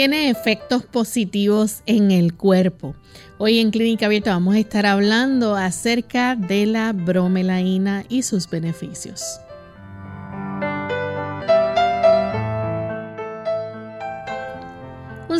[0.00, 2.94] Tiene efectos positivos en el cuerpo.
[3.36, 9.40] Hoy en Clínica Abierta vamos a estar hablando acerca de la bromelaína y sus beneficios.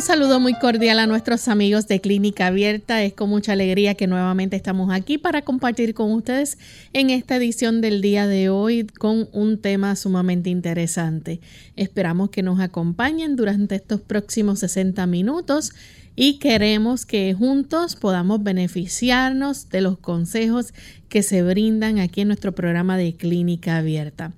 [0.01, 3.03] Un saludo muy cordial a nuestros amigos de Clínica Abierta.
[3.03, 6.57] Es con mucha alegría que nuevamente estamos aquí para compartir con ustedes
[6.93, 11.39] en esta edición del día de hoy con un tema sumamente interesante.
[11.75, 15.71] Esperamos que nos acompañen durante estos próximos 60 minutos
[16.15, 20.73] y queremos que juntos podamos beneficiarnos de los consejos
[21.09, 24.31] que se brindan aquí en nuestro programa de Clínica Abierta.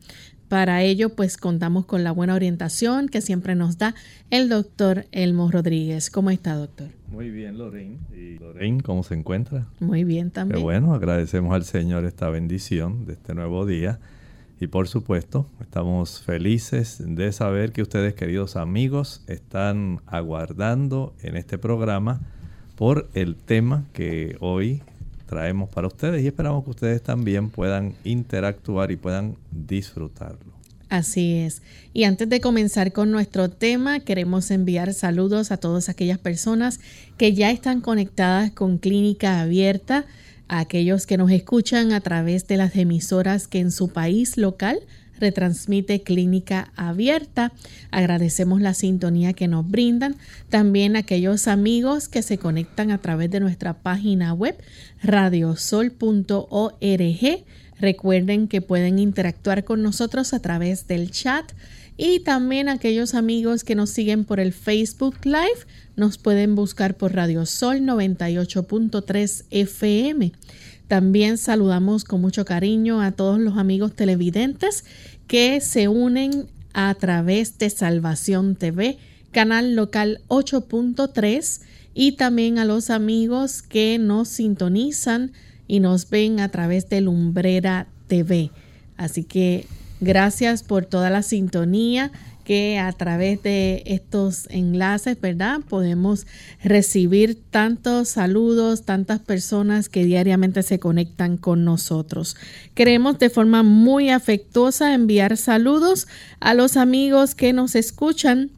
[0.54, 3.96] Para ello, pues contamos con la buena orientación que siempre nos da
[4.30, 6.12] el doctor Elmo Rodríguez.
[6.12, 6.90] ¿Cómo está, doctor?
[7.12, 7.98] Muy bien, Lorraine.
[8.16, 9.66] ¿Y Lorraine, cómo se encuentra?
[9.80, 10.60] Muy bien también.
[10.60, 13.98] Qué bueno, agradecemos al Señor esta bendición de este nuevo día.
[14.60, 21.58] Y por supuesto, estamos felices de saber que ustedes, queridos amigos, están aguardando en este
[21.58, 22.22] programa
[22.76, 24.84] por el tema que hoy
[25.26, 30.54] traemos para ustedes y esperamos que ustedes también puedan interactuar y puedan disfrutarlo.
[30.90, 31.64] Así es.
[31.92, 36.80] Y antes de comenzar con nuestro tema, queremos enviar saludos a todas aquellas personas
[37.18, 40.06] que ya están conectadas con Clínica Abierta,
[40.48, 44.82] a aquellos que nos escuchan a través de las emisoras que en su país local
[45.20, 47.52] retransmite Clínica Abierta.
[47.92, 50.16] Agradecemos la sintonía que nos brindan.
[50.50, 54.56] También aquellos amigos que se conectan a través de nuestra página web
[55.02, 56.00] radiosol.org.
[57.80, 61.52] Recuerden que pueden interactuar con nosotros a través del chat
[61.98, 67.14] y también aquellos amigos que nos siguen por el Facebook Live nos pueden buscar por
[67.14, 70.32] Radio Sol 98.3 FM.
[70.88, 74.86] También saludamos con mucho cariño a todos los amigos televidentes
[75.28, 78.98] que se unen a través de Salvación TV,
[79.32, 81.62] canal local 8.3
[81.94, 85.32] y también a los amigos que nos sintonizan
[85.68, 88.52] y nos ven a través de Lumbrera TV.
[88.98, 89.66] Así que
[90.02, 92.12] gracias por toda la sintonía
[92.44, 95.62] que a través de estos enlaces, ¿verdad?
[95.68, 96.28] Podemos
[96.64, 102.36] recibir tantos saludos, tantas personas que diariamente se conectan con nosotros.
[102.76, 106.08] Queremos de forma muy afectuosa enviar saludos
[106.40, 108.52] a los amigos que nos escuchan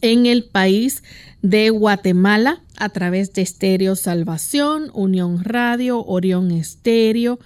[0.00, 1.02] en el país
[1.42, 7.38] de Guatemala a través de Estéreo Salvación, Unión Radio, Orión Estéreo,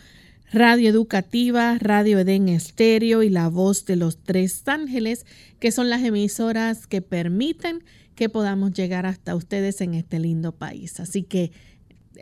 [0.52, 5.26] Radio Educativa, Radio Edén Estéreo y La Voz de los Tres Ángeles,
[5.58, 7.82] que son las emisoras que permiten
[8.14, 11.00] que podamos llegar hasta ustedes en este lindo país.
[11.00, 11.50] Así que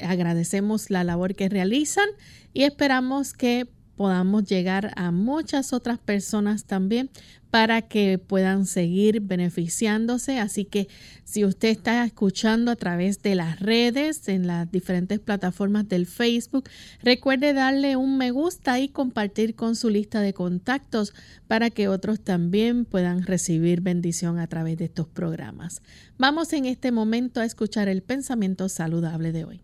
[0.00, 2.08] agradecemos la labor que realizan
[2.52, 7.10] y esperamos que podamos llegar a muchas otras personas también
[7.54, 10.40] para que puedan seguir beneficiándose.
[10.40, 10.88] Así que
[11.22, 16.68] si usted está escuchando a través de las redes, en las diferentes plataformas del Facebook,
[17.00, 21.14] recuerde darle un me gusta y compartir con su lista de contactos
[21.46, 25.80] para que otros también puedan recibir bendición a través de estos programas.
[26.18, 29.60] Vamos en este momento a escuchar el pensamiento saludable de hoy.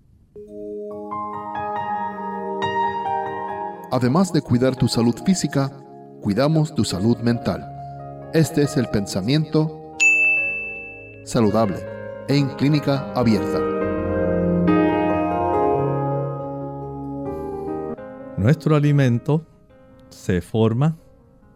[3.93, 5.73] Además de cuidar tu salud física,
[6.21, 7.67] cuidamos tu salud mental.
[8.33, 9.97] Este es el pensamiento
[11.25, 11.77] saludable
[12.29, 13.59] en clínica abierta.
[18.37, 19.45] Nuestro alimento
[20.09, 20.97] se forma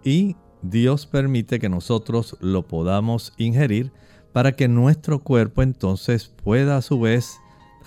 [0.02, 3.92] y Dios permite que nosotros lo podamos ingerir
[4.32, 7.38] para que nuestro cuerpo entonces pueda a su vez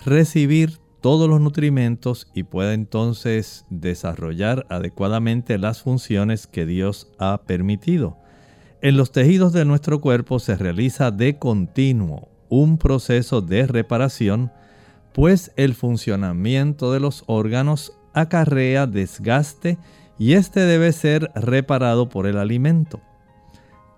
[0.05, 8.17] recibir todos los nutrimentos y pueda entonces desarrollar adecuadamente las funciones que Dios ha permitido.
[8.81, 14.51] En los tejidos de nuestro cuerpo se realiza de continuo un proceso de reparación,
[15.13, 19.77] pues el funcionamiento de los órganos acarrea desgaste
[20.19, 22.99] y este debe ser reparado por el alimento.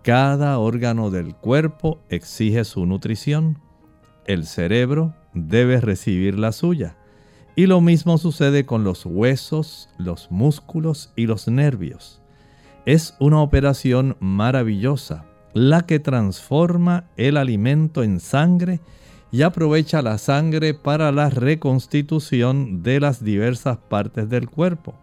[0.04, 3.58] Cada órgano del cuerpo exige su nutrición.
[4.28, 6.98] El cerebro debe recibir la suya.
[7.60, 12.22] Y lo mismo sucede con los huesos, los músculos y los nervios.
[12.86, 18.80] es una operación maravillosa, la que transforma el alimento en sangre
[19.30, 24.96] y aprovecha la sangre para la reconstitución de las diversas partes del cuerpo.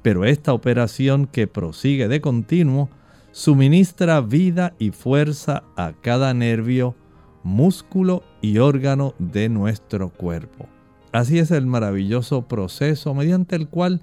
[0.00, 2.88] Pero esta operación que prosigue de continuo
[3.30, 6.94] suministra vida y fuerza a cada nervio,
[7.42, 10.66] músculo y órgano de nuestro cuerpo.
[11.12, 14.02] Así es el maravilloso proceso mediante el cual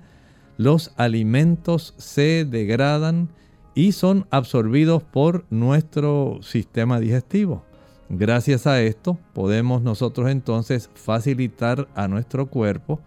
[0.57, 3.29] los alimentos se degradan
[3.75, 7.63] y son absorbidos por nuestro sistema digestivo.
[8.09, 12.99] Gracias a esto podemos nosotros entonces facilitar a nuestro cuerpo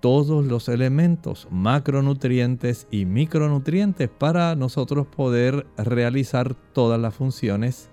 [0.00, 7.88] todos los elementos macronutrientes y micronutrientes para nosotros poder realizar todas las funciones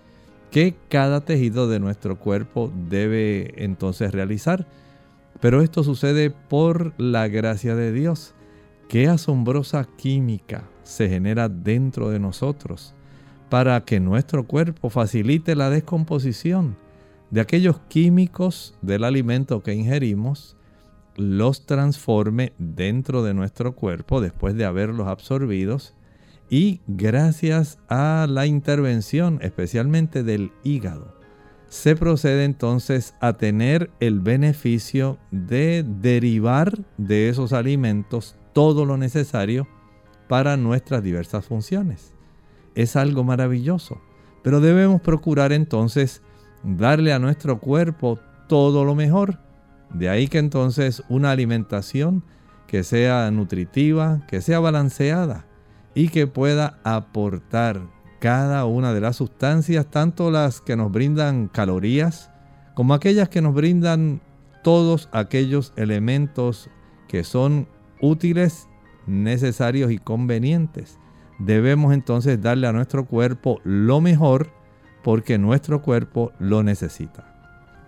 [0.50, 4.66] que cada tejido de nuestro cuerpo debe entonces realizar.
[5.42, 8.34] Pero esto sucede por la gracia de Dios.
[8.88, 12.94] Qué asombrosa química se genera dentro de nosotros
[13.50, 16.78] para que nuestro cuerpo facilite la descomposición
[17.32, 20.56] de aquellos químicos del alimento que ingerimos
[21.16, 25.94] los transforme dentro de nuestro cuerpo después de haberlos absorbidos
[26.50, 31.19] y gracias a la intervención especialmente del hígado
[31.70, 39.68] se procede entonces a tener el beneficio de derivar de esos alimentos todo lo necesario
[40.28, 42.14] para nuestras diversas funciones.
[42.76, 44.02] Es algo maravilloso,
[44.44, 46.22] pero debemos procurar entonces
[46.64, 49.40] darle a nuestro cuerpo todo lo mejor
[49.94, 52.24] de ahí que entonces una alimentación
[52.68, 55.46] que sea nutritiva, que sea balanceada
[55.96, 57.82] y que pueda aportar
[58.20, 62.30] cada una de las sustancias, tanto las que nos brindan calorías
[62.80, 64.22] como aquellas que nos brindan
[64.64, 66.70] todos aquellos elementos
[67.10, 67.68] que son
[68.00, 68.70] útiles,
[69.06, 70.98] necesarios y convenientes.
[71.40, 74.52] Debemos entonces darle a nuestro cuerpo lo mejor
[75.04, 77.26] porque nuestro cuerpo lo necesita.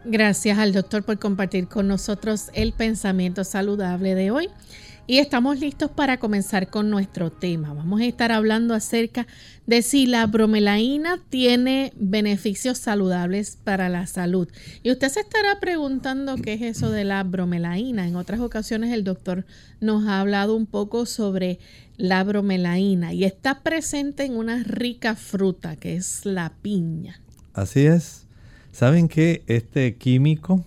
[0.03, 4.49] Gracias al doctor por compartir con nosotros el pensamiento saludable de hoy.
[5.11, 7.73] Y estamos listos para comenzar con nuestro tema.
[7.73, 9.27] Vamos a estar hablando acerca
[9.67, 14.47] de si la bromelaína tiene beneficios saludables para la salud.
[14.83, 18.07] Y usted se estará preguntando qué es eso de la bromelaína.
[18.07, 19.45] En otras ocasiones el doctor
[19.81, 21.59] nos ha hablado un poco sobre
[21.97, 27.19] la bromelaína y está presente en una rica fruta que es la piña.
[27.51, 28.27] Así es.
[28.71, 30.63] ¿Saben que este químico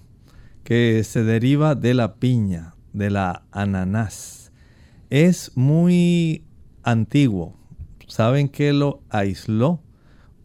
[0.65, 4.53] que se deriva de la piña, de la ananás,
[5.11, 6.47] es muy
[6.83, 7.59] antiguo?
[8.07, 9.83] ¿Saben que lo aisló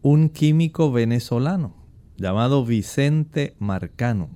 [0.02, 1.74] un químico venezolano
[2.18, 4.28] llamado Vicente Marcano?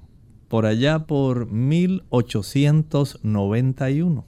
[0.49, 4.25] Por allá por 1891.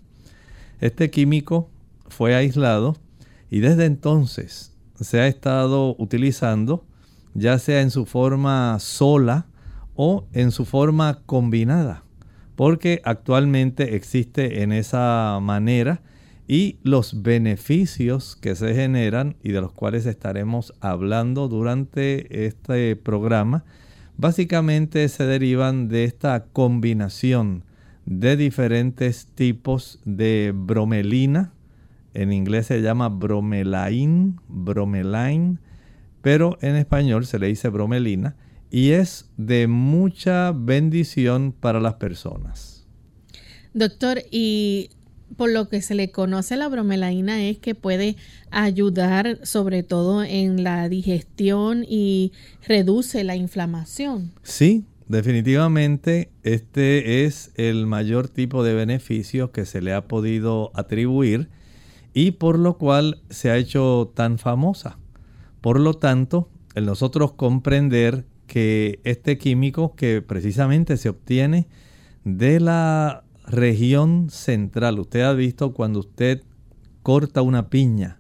[0.81, 1.71] Este químico
[2.09, 2.99] fue aislado
[3.51, 6.85] y desde entonces se ha estado utilizando
[7.37, 9.47] ya sea en su forma sola
[9.95, 12.03] o en su forma combinada,
[12.57, 16.01] porque actualmente existe en esa manera
[16.49, 23.65] y los beneficios que se generan y de los cuales estaremos hablando durante este programa,
[24.17, 27.65] básicamente se derivan de esta combinación
[28.07, 31.53] de diferentes tipos de bromelina,
[32.15, 35.59] en inglés se llama bromelain, bromelain,
[36.23, 38.37] pero en español se le dice bromelina
[38.71, 42.87] y es de mucha bendición para las personas.
[43.75, 44.91] Doctor, y
[45.37, 48.17] por lo que se le conoce la bromelaína es que puede
[48.51, 52.33] ayudar sobre todo en la digestión y
[52.67, 54.33] reduce la inflamación.
[54.43, 61.49] Sí, definitivamente este es el mayor tipo de beneficio que se le ha podido atribuir
[62.15, 64.99] y por lo cual se ha hecho tan famosa.
[65.61, 71.67] Por lo tanto, el nosotros comprender que este químico que precisamente se obtiene
[72.25, 76.43] de la región central, usted ha visto cuando usted
[77.03, 78.19] corta una piña,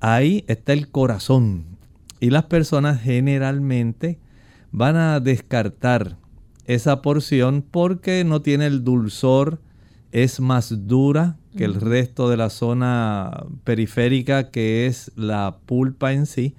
[0.00, 1.78] ahí está el corazón.
[2.20, 4.18] Y las personas generalmente
[4.70, 6.18] van a descartar
[6.66, 9.60] esa porción porque no tiene el dulzor,
[10.12, 16.26] es más dura que el resto de la zona periférica que es la pulpa en
[16.26, 16.54] sí.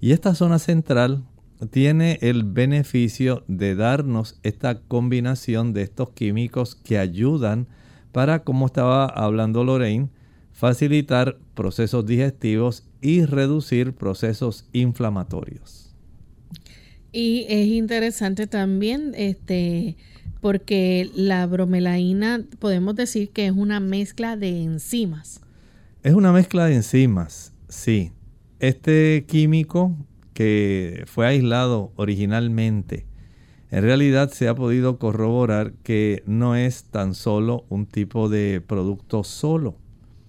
[0.00, 1.24] Y esta zona central
[1.70, 7.66] tiene el beneficio de darnos esta combinación de estos químicos que ayudan
[8.12, 10.08] para, como estaba hablando Lorraine,
[10.52, 15.94] facilitar procesos digestivos y reducir procesos inflamatorios.
[17.12, 19.96] Y es interesante también este
[20.40, 25.40] porque la bromelaína podemos decir que es una mezcla de enzimas.
[26.02, 28.12] Es una mezcla de enzimas Sí,
[28.58, 29.96] este químico
[30.34, 33.06] que fue aislado originalmente,
[33.70, 39.24] en realidad se ha podido corroborar que no es tan solo un tipo de producto
[39.24, 39.76] solo,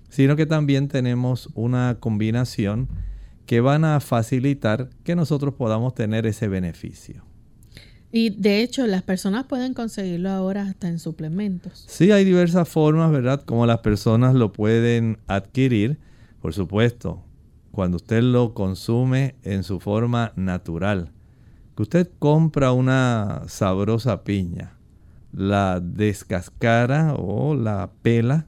[0.10, 2.88] sino que también tenemos una combinación
[3.46, 7.26] que van a facilitar que nosotros podamos tener ese beneficio.
[8.14, 11.84] Y de hecho, las personas pueden conseguirlo ahora hasta en suplementos.
[11.88, 13.42] Sí, hay diversas formas, ¿verdad?
[13.44, 15.98] Como las personas lo pueden adquirir.
[16.40, 17.24] Por supuesto,
[17.74, 21.12] cuando usted lo consume en su forma natural.
[21.76, 24.78] Que usted compra una sabrosa piña,
[25.32, 28.46] la descascara o la pela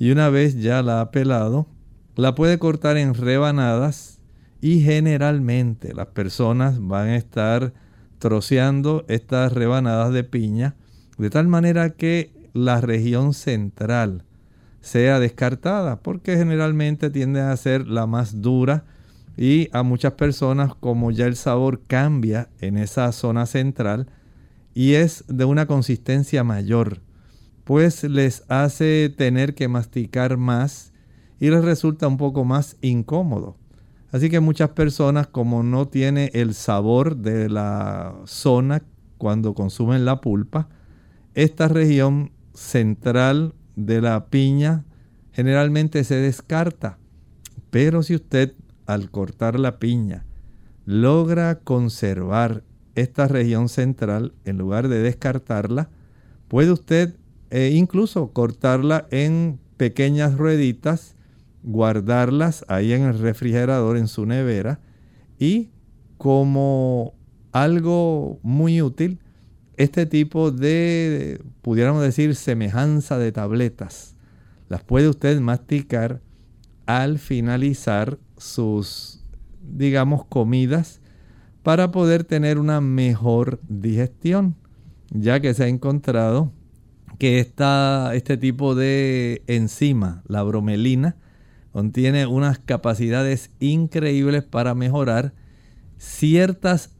[0.00, 1.68] y una vez ya la ha pelado,
[2.16, 4.18] la puede cortar en rebanadas
[4.60, 7.72] y generalmente las personas van a estar
[8.18, 10.74] troceando estas rebanadas de piña
[11.18, 14.24] de tal manera que la región central
[14.80, 18.84] sea descartada porque generalmente tiende a ser la más dura
[19.36, 24.08] y a muchas personas como ya el sabor cambia en esa zona central
[24.74, 27.00] y es de una consistencia mayor
[27.66, 30.92] pues les hace tener que masticar más
[31.40, 33.56] y les resulta un poco más incómodo.
[34.12, 38.84] Así que muchas personas como no tiene el sabor de la zona
[39.18, 40.68] cuando consumen la pulpa,
[41.34, 44.84] esta región central de la piña
[45.32, 46.98] generalmente se descarta.
[47.70, 48.54] Pero si usted
[48.86, 50.24] al cortar la piña
[50.86, 52.62] logra conservar
[52.94, 55.90] esta región central en lugar de descartarla,
[56.48, 57.14] puede usted
[57.50, 61.14] e incluso cortarla en pequeñas rueditas,
[61.62, 64.80] guardarlas ahí en el refrigerador, en su nevera,
[65.38, 65.70] y
[66.16, 67.14] como
[67.52, 69.18] algo muy útil,
[69.76, 74.14] este tipo de, pudiéramos decir, semejanza de tabletas,
[74.68, 76.20] las puede usted masticar
[76.86, 79.24] al finalizar sus,
[79.60, 81.00] digamos, comidas
[81.62, 84.54] para poder tener una mejor digestión,
[85.10, 86.52] ya que se ha encontrado
[87.18, 91.16] que este tipo de enzima, la bromelina,
[91.72, 95.34] contiene unas capacidades increíbles para mejorar
[95.98, 96.95] ciertas,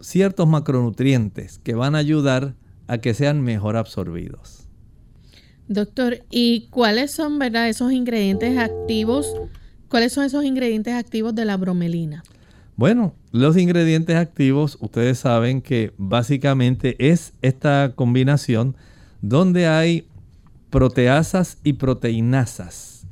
[0.00, 2.54] ciertos macronutrientes que van a ayudar
[2.86, 4.66] a que sean mejor absorbidos.
[5.68, 9.32] Doctor, ¿y cuáles son verdad, esos ingredientes activos?
[9.88, 12.24] ¿Cuáles son esos ingredientes activos de la bromelina?
[12.76, 18.74] Bueno, los ingredientes activos, ustedes saben que básicamente es esta combinación
[19.20, 20.08] donde hay
[20.70, 23.06] proteasas y proteinasas.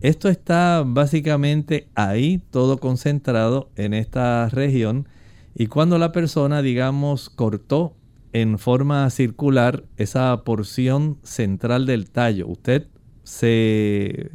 [0.00, 5.06] Esto está básicamente ahí, todo concentrado en esta región.
[5.54, 7.94] Y cuando la persona, digamos, cortó
[8.32, 12.88] en forma circular esa porción central del tallo, usted
[13.22, 14.30] se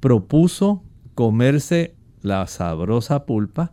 [0.00, 0.82] propuso
[1.14, 3.72] comerse la sabrosa pulpa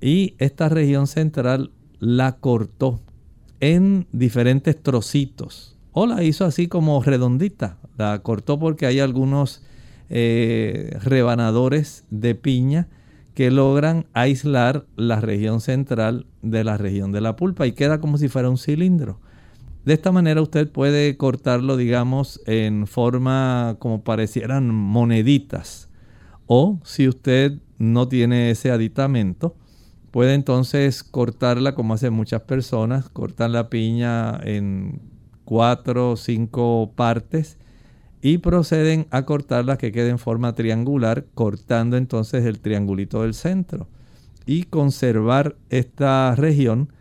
[0.00, 3.00] y esta región central la cortó
[3.60, 7.78] en diferentes trocitos o la hizo así como redondita.
[7.96, 9.62] La cortó porque hay algunos
[10.10, 12.88] eh, rebanadores de piña
[13.38, 18.18] que logran aislar la región central de la región de la pulpa y queda como
[18.18, 19.20] si fuera un cilindro.
[19.84, 25.88] De esta manera usted puede cortarlo, digamos, en forma como parecieran moneditas.
[26.48, 29.54] O si usted no tiene ese aditamento,
[30.10, 35.00] puede entonces cortarla como hacen muchas personas, cortan la piña en
[35.44, 37.56] cuatro o cinco partes
[38.20, 43.88] y proceden a cortarlas que queden en forma triangular, cortando entonces el triangulito del centro
[44.46, 46.92] y conservar esta región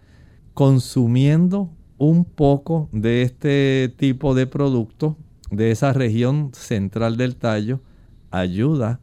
[0.54, 5.18] consumiendo un poco de este tipo de producto
[5.50, 7.80] de esa región central del tallo
[8.32, 9.00] ayuda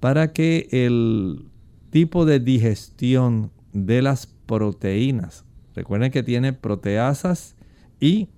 [0.00, 1.46] para que el
[1.90, 5.44] tipo de digestión de las proteínas,
[5.74, 7.54] recuerden que tiene proteasas
[8.00, 8.28] y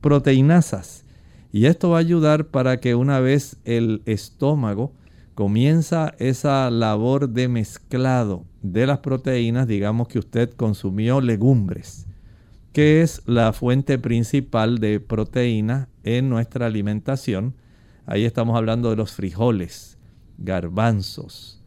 [0.00, 1.04] proteinasas.
[1.52, 4.92] Y esto va a ayudar para que una vez el estómago
[5.34, 12.06] comienza esa labor de mezclado de las proteínas, digamos que usted consumió legumbres,
[12.72, 17.54] que es la fuente principal de proteína en nuestra alimentación.
[18.06, 19.98] Ahí estamos hablando de los frijoles,
[20.38, 21.60] garbanzos,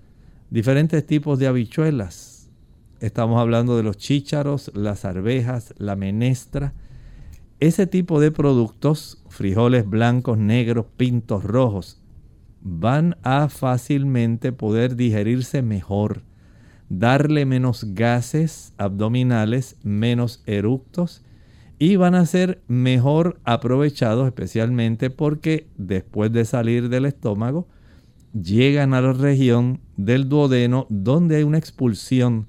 [0.49, 2.49] diferentes tipos de habichuelas.
[3.01, 6.73] Estamos hablando de los chícharos, las arvejas, la menestra,
[7.59, 12.01] ese tipo de productos, frijoles blancos, negros, pintos, rojos,
[12.61, 16.23] van a fácilmente poder digerirse mejor,
[16.89, 21.23] darle menos gases abdominales, menos eructos
[21.77, 27.67] y van a ser mejor aprovechados especialmente porque después de salir del estómago
[28.33, 32.47] llegan a la región del duodeno donde hay una expulsión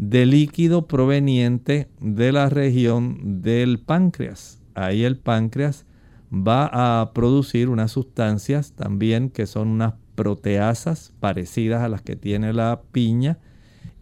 [0.00, 4.58] de líquido proveniente de la región del páncreas.
[4.74, 5.84] Ahí el páncreas
[6.32, 6.70] va
[7.02, 12.80] a producir unas sustancias también que son unas proteasas parecidas a las que tiene la
[12.92, 13.40] piña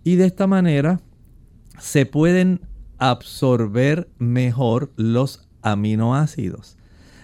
[0.04, 1.00] y de esta manera
[1.80, 2.60] se pueden
[2.98, 6.76] absorber mejor los aminoácidos.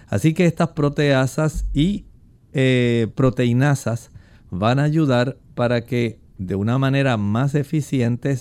[0.09, 2.07] Así que estas proteasas y
[2.51, 4.11] eh, proteinasas
[4.51, 8.35] van a ayudar para que de una manera más eficiente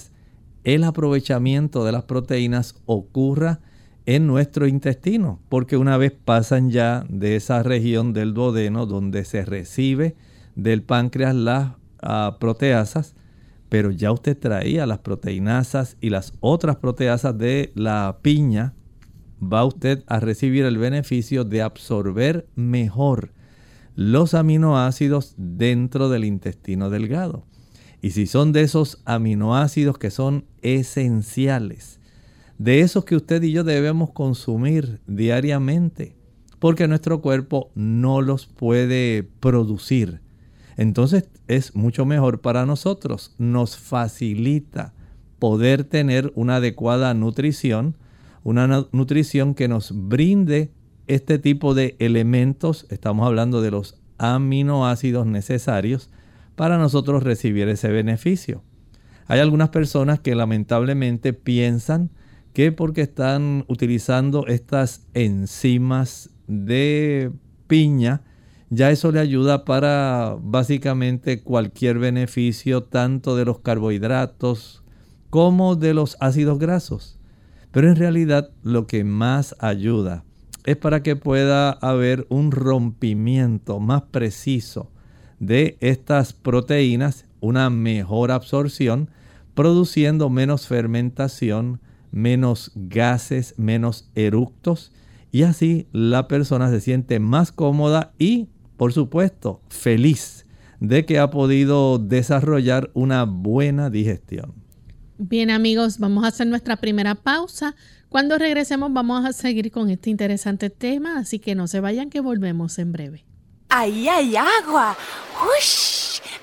[0.64, 3.61] el aprovechamiento de las proteínas ocurra
[4.06, 9.44] en nuestro intestino, porque una vez pasan ya de esa región del duodeno donde se
[9.44, 10.16] recibe
[10.56, 13.14] del páncreas las ah, proteasas,
[13.68, 18.75] pero ya usted traía las proteinasas y las otras proteasas de la piña,
[19.42, 23.33] va usted a recibir el beneficio de absorber mejor
[23.97, 27.44] los aminoácidos dentro del intestino delgado.
[28.04, 32.00] Y si son de esos aminoácidos que son esenciales,
[32.58, 36.14] de esos que usted y yo debemos consumir diariamente,
[36.58, 40.20] porque nuestro cuerpo no los puede producir.
[40.76, 44.92] Entonces es mucho mejor para nosotros, nos facilita
[45.38, 47.96] poder tener una adecuada nutrición,
[48.42, 50.73] una nutrición que nos brinde
[51.06, 56.11] este tipo de elementos, estamos hablando de los aminoácidos necesarios
[56.56, 58.62] para nosotros recibir ese beneficio.
[59.26, 62.11] Hay algunas personas que lamentablemente piensan
[62.52, 67.32] que porque están utilizando estas enzimas de
[67.66, 68.23] piña,
[68.70, 74.82] ya eso le ayuda para básicamente cualquier beneficio, tanto de los carbohidratos
[75.30, 77.18] como de los ácidos grasos.
[77.73, 80.25] Pero en realidad lo que más ayuda
[80.64, 84.90] es para que pueda haber un rompimiento más preciso
[85.47, 89.11] de estas proteínas, una mejor absorción,
[89.54, 91.80] produciendo menos fermentación,
[92.11, 94.93] menos gases, menos eructos
[95.35, 100.47] y así la persona se siente más cómoda y, por supuesto, feliz
[100.78, 104.54] de que ha podido desarrollar una buena digestión.
[105.19, 107.75] Bien amigos, vamos a hacer nuestra primera pausa.
[108.09, 112.21] Cuando regresemos vamos a seguir con este interesante tema, así que no se vayan que
[112.21, 113.25] volvemos en breve.
[113.69, 114.97] ¡Ahí hay agua!
[115.59, 116.03] ¡Ush!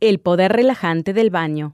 [0.00, 1.72] El poder relajante del baño.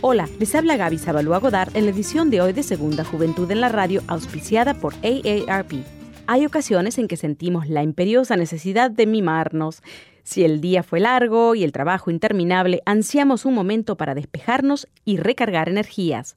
[0.00, 3.60] Hola, les habla Gaby Zabalúa Godard en la edición de hoy de Segunda Juventud en
[3.60, 5.84] la Radio, auspiciada por AARP.
[6.26, 9.82] Hay ocasiones en que sentimos la imperiosa necesidad de mimarnos.
[10.22, 15.18] Si el día fue largo y el trabajo interminable, ansiamos un momento para despejarnos y
[15.18, 16.36] recargar energías.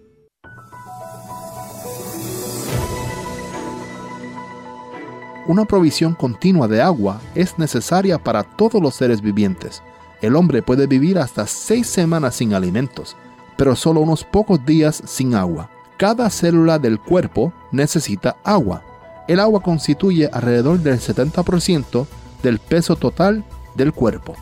[5.47, 9.81] Una provisión continua de agua es necesaria para todos los seres vivientes.
[10.21, 13.15] El hombre puede vivir hasta seis semanas sin alimentos,
[13.57, 15.69] pero solo unos pocos días sin agua.
[15.97, 18.83] Cada célula del cuerpo necesita agua
[19.31, 22.05] el agua constituye alrededor del 70%
[22.43, 24.35] del peso total del cuerpo.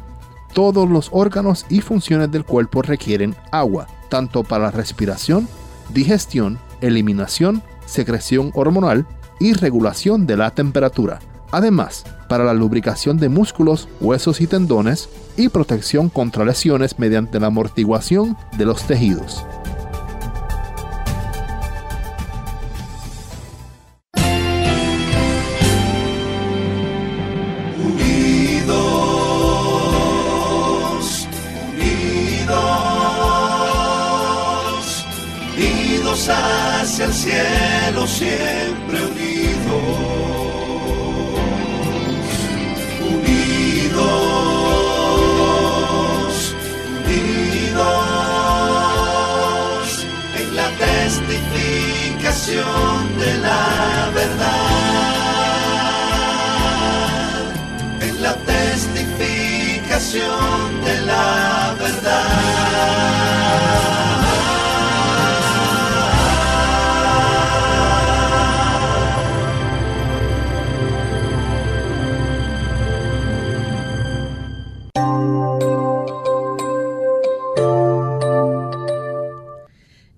[0.54, 5.48] Todos los órganos y funciones del cuerpo requieren agua, tanto para la respiración,
[5.94, 9.06] digestión, eliminación, secreción hormonal
[9.40, 11.20] y regulación de la temperatura.
[11.52, 17.48] Además, para la lubricación de músculos, huesos y tendones y protección contra lesiones mediante la
[17.48, 19.44] amortiguación de los tejidos.
[52.56, 54.48] De la verdad,
[58.02, 63.19] en la testificación de la verdad.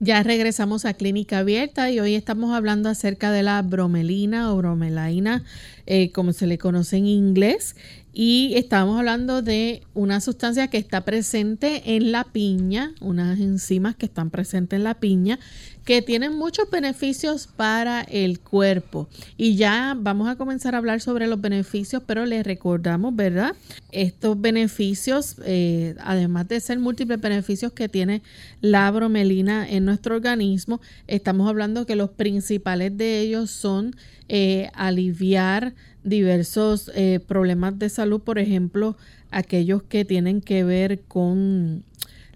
[0.03, 5.43] Ya regresamos a Clínica Abierta y hoy estamos hablando acerca de la bromelina o bromelaina,
[5.85, 7.75] eh, como se le conoce en inglés.
[8.13, 14.05] Y estamos hablando de una sustancia que está presente en la piña, unas enzimas que
[14.05, 15.39] están presentes en la piña
[15.85, 19.07] que tienen muchos beneficios para el cuerpo.
[19.37, 23.55] Y ya vamos a comenzar a hablar sobre los beneficios, pero les recordamos, ¿verdad?
[23.91, 28.21] Estos beneficios, eh, además de ser múltiples beneficios que tiene
[28.61, 33.95] la bromelina en nuestro organismo, estamos hablando que los principales de ellos son
[34.29, 38.97] eh, aliviar diversos eh, problemas de salud, por ejemplo,
[39.29, 41.83] aquellos que tienen que ver con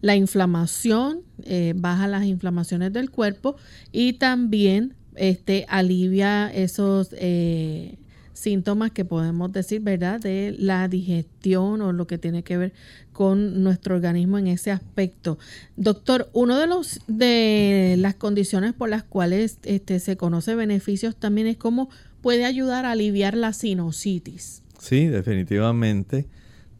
[0.01, 3.55] la inflamación, eh, baja las inflamaciones del cuerpo
[3.91, 7.97] y también este, alivia esos eh,
[8.33, 10.19] síntomas que podemos decir, ¿verdad?
[10.19, 12.73] De la digestión o lo que tiene que ver
[13.13, 15.39] con nuestro organismo en ese aspecto.
[15.77, 21.47] Doctor, uno de los de las condiciones por las cuales este, se conoce beneficios también
[21.47, 21.89] es cómo
[22.25, 24.63] puede ayudar a aliviar la sinusitis.
[24.79, 26.27] Sí, definitivamente,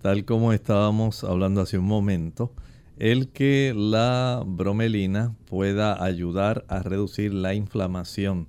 [0.02, 2.52] tal como estábamos hablando hace un momento,
[2.98, 8.48] el que la bromelina pueda ayudar a reducir la inflamación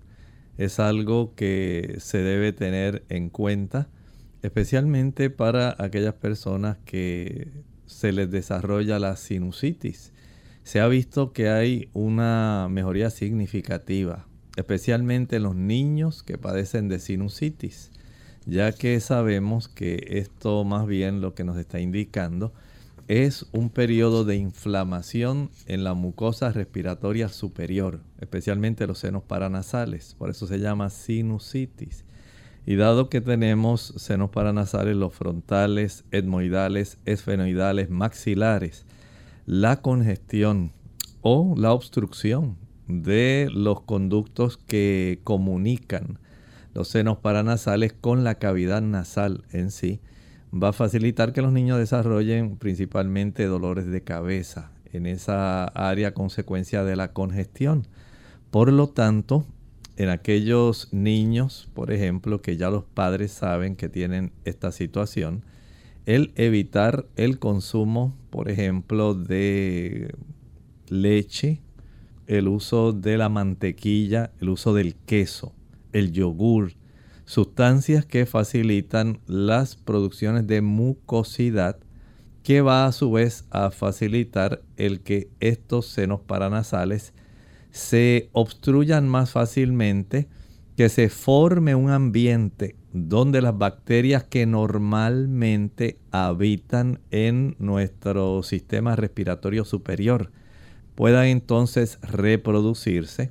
[0.56, 3.90] es algo que se debe tener en cuenta,
[4.40, 10.14] especialmente para aquellas personas que se les desarrolla la sinusitis.
[10.62, 14.26] Se ha visto que hay una mejoría significativa,
[14.56, 17.90] especialmente en los niños que padecen de sinusitis,
[18.46, 22.52] ya que sabemos que esto más bien lo que nos está indicando
[23.08, 30.30] es un periodo de inflamación en la mucosa respiratoria superior, especialmente los senos paranasales, por
[30.30, 32.04] eso se llama sinusitis.
[32.68, 38.86] Y dado que tenemos senos paranasales, los frontales, etmoidales, esfenoidales, maxilares,
[39.46, 40.72] la congestión
[41.20, 42.56] o la obstrucción
[42.88, 46.18] de los conductos que comunican
[46.74, 50.00] los senos paranasales con la cavidad nasal en sí,
[50.52, 56.84] va a facilitar que los niños desarrollen principalmente dolores de cabeza en esa área consecuencia
[56.84, 57.86] de la congestión.
[58.50, 59.46] Por lo tanto,
[59.96, 65.44] en aquellos niños, por ejemplo, que ya los padres saben que tienen esta situación,
[66.04, 70.14] el evitar el consumo, por ejemplo, de
[70.88, 71.60] leche,
[72.26, 75.52] el uso de la mantequilla, el uso del queso,
[75.92, 76.72] el yogur,
[77.24, 81.78] sustancias que facilitan las producciones de mucosidad
[82.42, 87.12] que va a su vez a facilitar el que estos senos paranasales
[87.72, 90.28] se obstruyan más fácilmente,
[90.76, 99.64] que se forme un ambiente donde las bacterias que normalmente habitan en nuestro sistema respiratorio
[99.64, 100.30] superior
[100.96, 103.30] puedan entonces reproducirse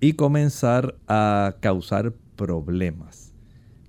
[0.00, 3.32] y comenzar a causar problemas.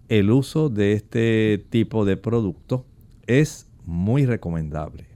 [0.08, 2.86] el uso de este tipo de producto
[3.26, 5.08] es muy recomendable.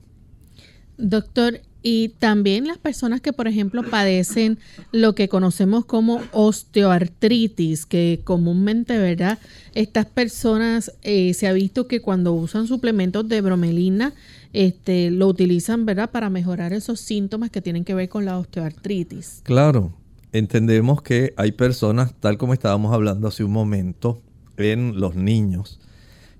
[0.98, 4.58] Doctor, y también las personas que, por ejemplo, padecen
[4.92, 9.38] lo que conocemos como osteoartritis, que comúnmente, ¿verdad?
[9.74, 14.12] Estas personas eh, se ha visto que cuando usan suplementos de bromelina,
[14.52, 16.10] este, lo utilizan, ¿verdad?
[16.10, 19.40] Para mejorar esos síntomas que tienen que ver con la osteoartritis.
[19.44, 19.92] Claro,
[20.32, 24.22] entendemos que hay personas, tal como estábamos hablando hace un momento,
[24.56, 25.80] en los niños.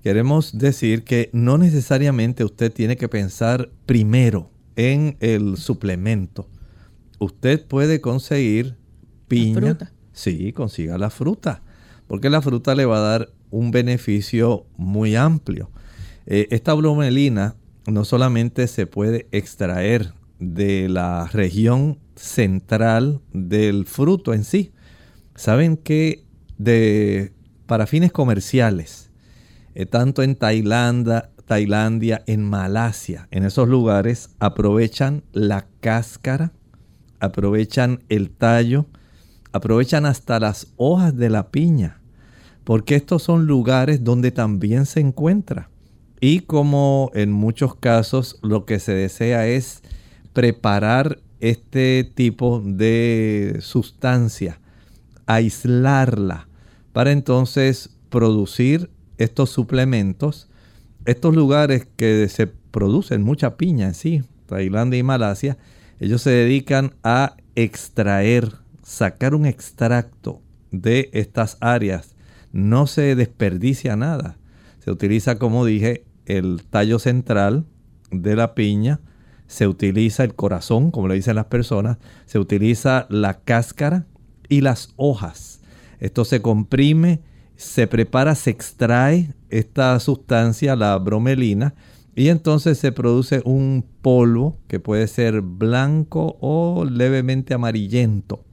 [0.03, 6.47] Queremos decir que no necesariamente usted tiene que pensar primero en el suplemento.
[7.19, 8.75] Usted puede conseguir
[9.27, 9.59] piña.
[9.59, 9.91] fruta.
[10.11, 11.61] Sí, consiga la fruta,
[12.07, 15.69] porque la fruta le va a dar un beneficio muy amplio.
[16.25, 17.55] Eh, esta bromelina
[17.87, 24.73] no solamente se puede extraer de la región central del fruto en sí.
[25.35, 26.25] Saben que
[27.65, 29.11] para fines comerciales,
[29.73, 36.53] eh, tanto en Tailandia, Tailandia, en Malasia, en esos lugares aprovechan la cáscara,
[37.19, 38.85] aprovechan el tallo,
[39.51, 41.99] aprovechan hasta las hojas de la piña,
[42.63, 45.70] porque estos son lugares donde también se encuentra.
[46.21, 49.81] Y como en muchos casos lo que se desea es
[50.31, 54.61] preparar este tipo de sustancia,
[55.25, 56.47] aislarla,
[56.93, 60.47] para entonces producir estos suplementos
[61.05, 65.57] estos lugares que se producen mucha piña en sí, Tailandia y Malasia,
[65.99, 68.51] ellos se dedican a extraer,
[68.83, 72.15] sacar un extracto de estas áreas.
[72.51, 74.37] No se desperdicia nada.
[74.79, 76.05] Se utiliza, como dije,
[76.37, 77.65] el tallo central
[78.11, 78.99] de la piña,
[79.47, 84.05] se utiliza el corazón, como le dicen las personas, se utiliza la cáscara
[84.47, 85.61] y las hojas.
[85.99, 87.21] Esto se comprime
[87.61, 91.75] se prepara, se extrae esta sustancia, la bromelina,
[92.15, 98.43] y entonces se produce un polvo que puede ser blanco o levemente amarillento.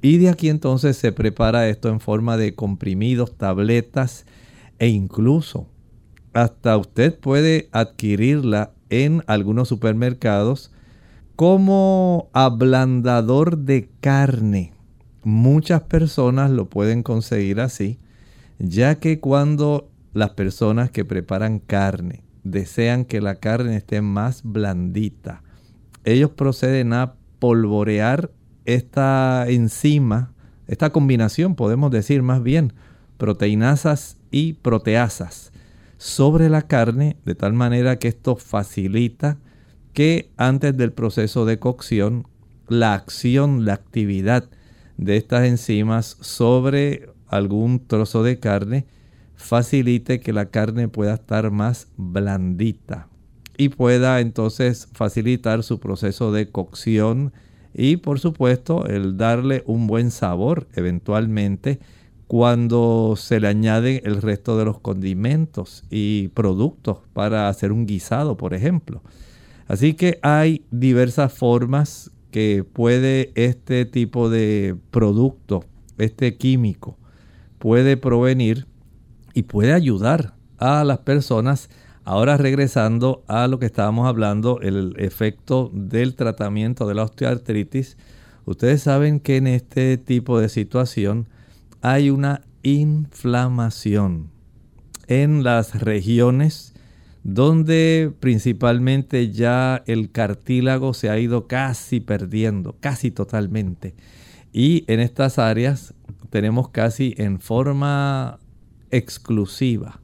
[0.00, 4.24] Y de aquí entonces se prepara esto en forma de comprimidos, tabletas
[4.78, 5.68] e incluso
[6.36, 10.70] hasta usted puede adquirirla en algunos supermercados
[11.34, 14.74] como ablandador de carne.
[15.24, 17.98] Muchas personas lo pueden conseguir así
[18.58, 25.42] ya que cuando las personas que preparan carne desean que la carne esté más blandita,
[26.04, 28.30] ellos proceden a polvorear
[28.66, 30.32] esta enzima,
[30.66, 32.74] esta combinación, podemos decir más bien,
[33.16, 35.52] proteinasas y proteasas
[35.98, 39.38] sobre la carne, de tal manera que esto facilita
[39.92, 42.26] que antes del proceso de cocción,
[42.68, 44.48] la acción, la actividad
[44.98, 48.86] de estas enzimas sobre algún trozo de carne
[49.34, 53.08] facilite que la carne pueda estar más blandita
[53.58, 57.32] y pueda entonces facilitar su proceso de cocción
[57.74, 61.78] y por supuesto el darle un buen sabor eventualmente
[62.26, 68.36] cuando se le añade el resto de los condimentos y productos para hacer un guisado,
[68.36, 69.02] por ejemplo.
[69.68, 75.64] Así que hay diversas formas que puede este tipo de producto,
[75.98, 76.98] este químico,
[77.58, 78.66] puede provenir
[79.32, 81.70] y puede ayudar a las personas.
[82.04, 87.96] Ahora regresando a lo que estábamos hablando, el efecto del tratamiento de la osteoartritis,
[88.44, 91.28] ustedes saben que en este tipo de situación
[91.86, 94.32] hay una inflamación
[95.06, 96.74] en las regiones
[97.22, 103.94] donde principalmente ya el cartílago se ha ido casi perdiendo, casi totalmente.
[104.52, 105.94] Y en estas áreas
[106.30, 108.40] tenemos casi en forma
[108.90, 110.00] exclusiva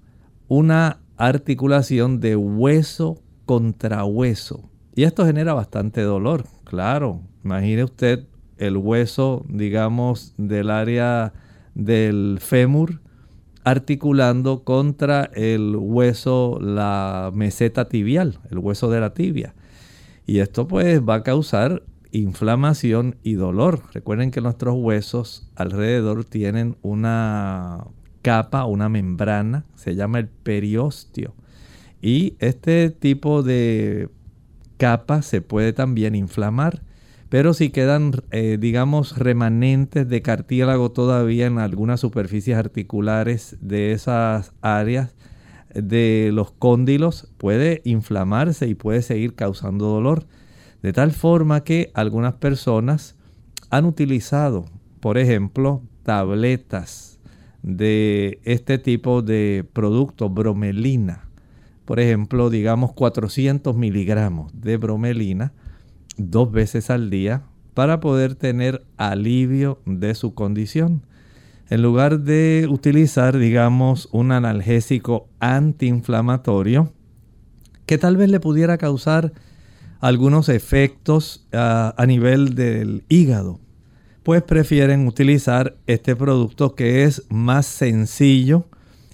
[0.47, 4.71] una articulación de hueso contra hueso.
[4.95, 7.23] Y esto genera bastante dolor, claro.
[7.42, 11.33] Imagine usted el hueso, digamos, del área
[11.75, 13.01] del fémur
[13.65, 19.55] articulando contra el hueso, la meseta tibial, el hueso de la tibia.
[20.27, 23.83] Y esto pues va a causar inflamación y dolor.
[23.93, 27.87] Recuerden que nuestros huesos alrededor tienen una
[28.23, 31.35] capa, una membrana, se llama el periósteo.
[32.01, 34.09] Y este tipo de
[34.77, 36.83] capa se puede también inflamar.
[37.33, 44.53] Pero si quedan, eh, digamos, remanentes de cartílago todavía en algunas superficies articulares de esas
[44.61, 45.14] áreas
[45.75, 50.27] de los cóndilos, puede inflamarse y puede seguir causando dolor.
[50.83, 53.16] De tal forma que algunas personas
[53.71, 54.66] han utilizado,
[55.01, 57.18] por ejemplo, tabletas
[57.62, 61.31] de este tipo de producto, bromelina.
[61.87, 65.55] Por ejemplo, digamos 400 miligramos de bromelina
[66.16, 67.42] dos veces al día
[67.75, 71.03] para poder tener alivio de su condición.
[71.70, 76.92] En lugar de utilizar, digamos, un analgésico antiinflamatorio
[77.87, 79.33] que tal vez le pudiera causar
[80.01, 83.61] algunos efectos ah, a nivel del hígado,
[84.22, 88.66] pues prefieren utilizar este producto que es más sencillo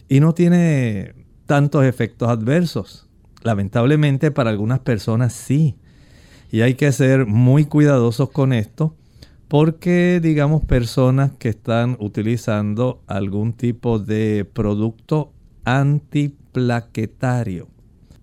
[0.08, 1.14] y no tiene
[1.46, 3.06] tantos efectos adversos.
[3.42, 5.76] Lamentablemente para algunas personas sí.
[6.50, 8.94] Y hay que ser muy cuidadosos con esto
[9.48, 15.32] porque digamos personas que están utilizando algún tipo de producto
[15.64, 17.68] antiplaquetario,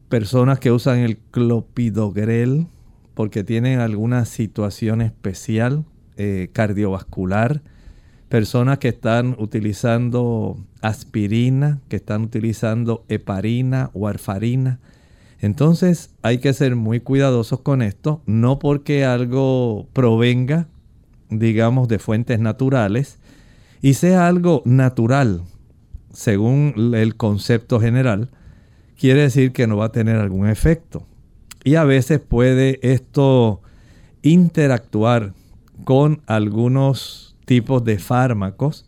[0.09, 2.67] personas que usan el clopidogrel
[3.15, 5.85] porque tienen alguna situación especial
[6.17, 7.63] eh, cardiovascular,
[8.29, 14.79] personas que están utilizando aspirina, que están utilizando heparina o arfarina.
[15.39, 20.67] Entonces hay que ser muy cuidadosos con esto, no porque algo provenga,
[21.29, 23.19] digamos, de fuentes naturales
[23.81, 25.43] y sea algo natural,
[26.11, 28.29] según el concepto general,
[28.97, 31.05] quiere decir que no va a tener algún efecto.
[31.63, 33.61] Y a veces puede esto
[34.21, 35.33] interactuar
[35.83, 38.85] con algunos tipos de fármacos.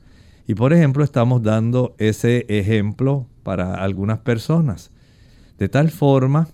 [0.48, 4.92] Y por ejemplo, estamos dando ese ejemplo para algunas personas.
[5.58, 6.48] De tal forma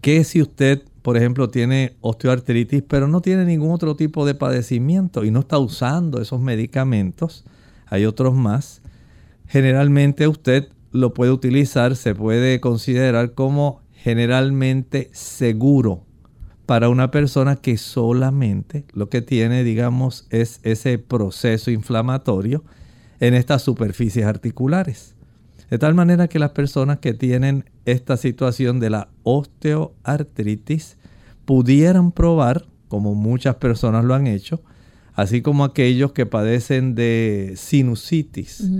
[0.00, 5.24] que si usted, por ejemplo, tiene osteoartritis, pero no tiene ningún otro tipo de padecimiento
[5.24, 7.44] y no está usando esos medicamentos,
[7.86, 8.82] hay otros más,
[9.46, 16.04] generalmente usted lo puede utilizar, se puede considerar como generalmente seguro
[16.64, 22.64] para una persona que solamente lo que tiene, digamos, es ese proceso inflamatorio
[23.20, 25.15] en estas superficies articulares.
[25.70, 30.96] De tal manera que las personas que tienen esta situación de la osteoartritis
[31.44, 34.62] pudieran probar, como muchas personas lo han hecho,
[35.14, 38.70] así como aquellos que padecen de sinusitis,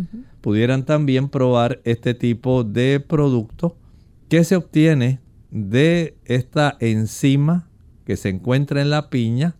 [0.40, 3.76] pudieran también probar este tipo de producto
[4.28, 5.20] que se obtiene
[5.50, 7.68] de esta enzima
[8.04, 9.56] que se encuentra en la piña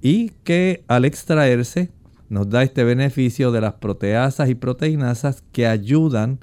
[0.00, 1.90] y que al extraerse
[2.28, 6.40] nos da este beneficio de las proteasas y proteinasas que ayudan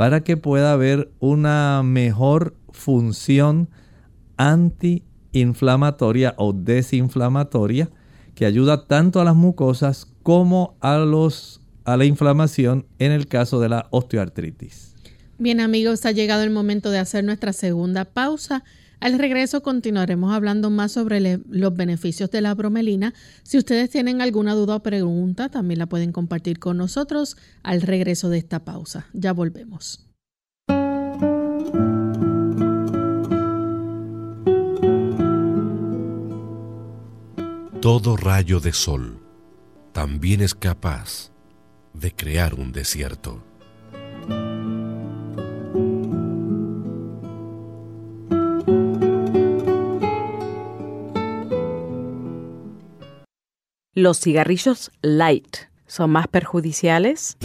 [0.00, 3.68] para que pueda haber una mejor función
[4.38, 7.90] antiinflamatoria o desinflamatoria
[8.34, 13.60] que ayuda tanto a las mucosas como a, los, a la inflamación en el caso
[13.60, 14.94] de la osteoartritis.
[15.36, 18.64] Bien amigos, ha llegado el momento de hacer nuestra segunda pausa.
[19.00, 23.14] Al regreso continuaremos hablando más sobre los beneficios de la bromelina.
[23.42, 28.28] Si ustedes tienen alguna duda o pregunta, también la pueden compartir con nosotros al regreso
[28.28, 29.06] de esta pausa.
[29.14, 30.06] Ya volvemos.
[37.80, 39.18] Todo rayo de sol
[39.92, 41.30] también es capaz
[41.94, 43.49] de crear un desierto.
[54.00, 57.36] ¿Los cigarrillos light son más perjudiciales?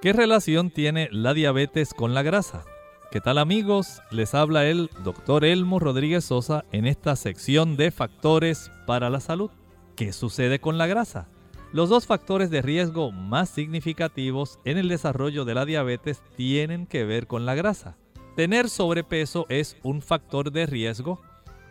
[0.00, 2.64] ¿Qué relación tiene la diabetes con la grasa?
[3.10, 4.00] ¿Qué tal amigos?
[4.10, 9.50] Les habla el doctor Elmo Rodríguez Sosa en esta sección de factores para la salud.
[9.94, 11.28] ¿Qué sucede con la grasa?
[11.74, 17.04] Los dos factores de riesgo más significativos en el desarrollo de la diabetes tienen que
[17.04, 17.96] ver con la grasa.
[18.36, 21.20] Tener sobrepeso es un factor de riesgo,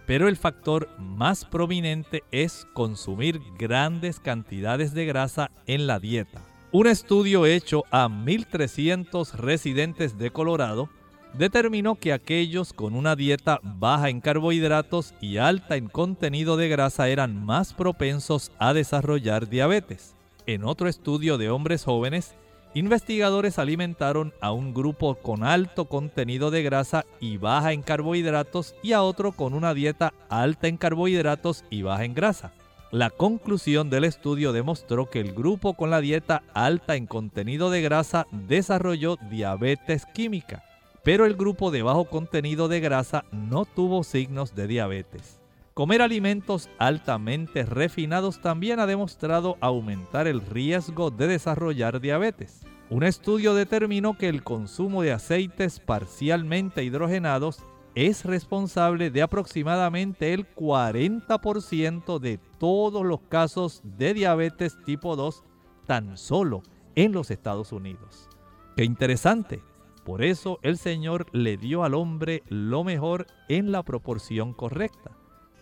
[0.05, 6.41] pero el factor más prominente es consumir grandes cantidades de grasa en la dieta.
[6.73, 10.89] Un estudio hecho a 1.300 residentes de Colorado
[11.33, 17.09] determinó que aquellos con una dieta baja en carbohidratos y alta en contenido de grasa
[17.09, 20.15] eran más propensos a desarrollar diabetes.
[20.45, 22.35] En otro estudio de hombres jóvenes,
[22.75, 28.93] investigadores alimentaron a un grupo con alto contenido de grasa y baja en carbohidratos y
[28.93, 32.53] a otro con una dieta alta en carbohidratos y baja en grasa.
[32.91, 37.81] La conclusión del estudio demostró que el grupo con la dieta alta en contenido de
[37.81, 40.63] grasa desarrolló diabetes química
[41.03, 45.39] pero el grupo de bajo contenido de grasa no tuvo signos de diabetes.
[45.73, 52.61] Comer alimentos altamente refinados también ha demostrado aumentar el riesgo de desarrollar diabetes.
[52.89, 57.63] Un estudio determinó que el consumo de aceites parcialmente hidrogenados
[57.95, 65.43] es responsable de aproximadamente el 40% de todos los casos de diabetes tipo 2
[65.85, 66.63] tan solo
[66.95, 68.29] en los Estados Unidos.
[68.75, 69.61] Qué interesante.
[70.03, 75.11] Por eso el Señor le dio al hombre lo mejor en la proporción correcta.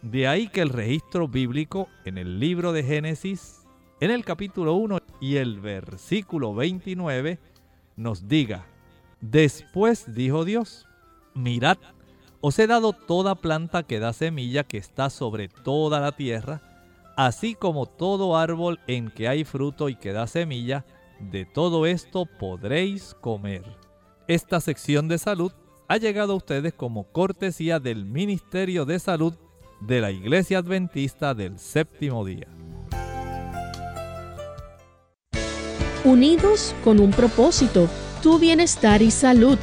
[0.01, 3.67] De ahí que el registro bíblico en el libro de Génesis,
[3.99, 7.37] en el capítulo 1 y el versículo 29,
[7.95, 8.65] nos diga,
[9.19, 10.87] después dijo Dios,
[11.35, 11.77] mirad,
[12.39, 16.63] os he dado toda planta que da semilla que está sobre toda la tierra,
[17.15, 20.83] así como todo árbol en que hay fruto y que da semilla,
[21.19, 23.90] de todo esto podréis comer.
[24.31, 25.51] Esta sección de salud
[25.89, 29.33] ha llegado a ustedes como cortesía del Ministerio de Salud
[29.81, 32.47] de la Iglesia Adventista del Séptimo Día.
[36.05, 37.89] Unidos con un propósito,
[38.23, 39.57] tu bienestar y salud.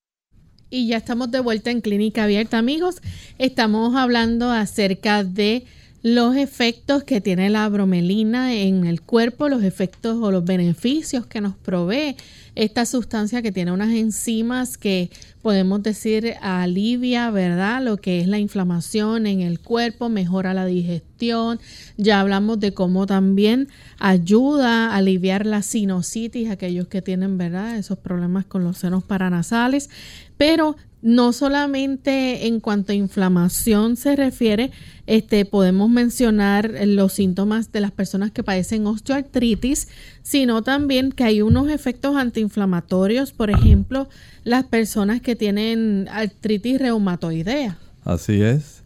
[0.73, 3.01] Y ya estamos de vuelta en Clínica Abierta, amigos.
[3.37, 5.65] Estamos hablando acerca de
[6.01, 11.41] los efectos que tiene la bromelina en el cuerpo, los efectos o los beneficios que
[11.41, 12.15] nos provee
[12.55, 15.09] esta sustancia que tiene unas enzimas que
[15.41, 17.81] podemos decir alivia, ¿verdad?
[17.81, 21.59] Lo que es la inflamación en el cuerpo, mejora la digestión.
[21.97, 23.69] Ya hablamos de cómo también
[23.99, 27.77] ayuda a aliviar la sinusitis, aquellos que tienen, ¿verdad?
[27.77, 29.89] Esos problemas con los senos paranasales.
[30.41, 34.71] Pero no solamente en cuanto a inflamación se refiere,
[35.05, 39.87] este, podemos mencionar los síntomas de las personas que padecen osteoartritis,
[40.23, 44.09] sino también que hay unos efectos antiinflamatorios, por ejemplo,
[44.43, 47.77] las personas que tienen artritis reumatoidea.
[48.03, 48.83] Así es.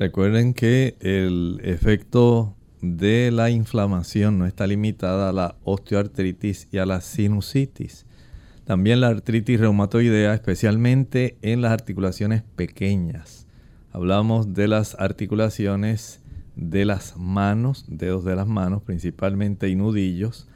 [0.00, 6.84] Recuerden que el efecto de la inflamación no está limitada a la osteoartritis y a
[6.84, 8.05] la sinusitis.
[8.66, 13.46] También la artritis reumatoidea, especialmente en las articulaciones pequeñas.
[13.92, 16.20] Hablamos de las articulaciones
[16.56, 20.48] de las manos, dedos de las manos principalmente y nudillos,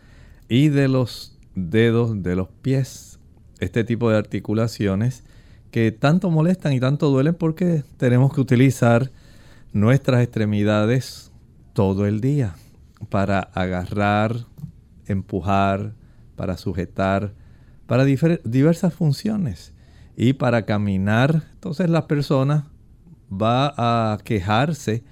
[0.48, 3.20] y de los dedos de los pies.
[3.60, 5.22] Este tipo de articulaciones
[5.70, 9.12] que tanto molestan y tanto duelen porque tenemos que utilizar
[9.72, 11.30] nuestras extremidades
[11.74, 12.56] todo el día
[13.08, 14.34] para agarrar,
[15.06, 15.94] empujar,
[16.34, 17.34] para sujetar,
[17.90, 19.74] para diversas funciones.
[20.16, 22.68] Y para caminar, entonces la persona
[23.32, 25.02] va a quejarse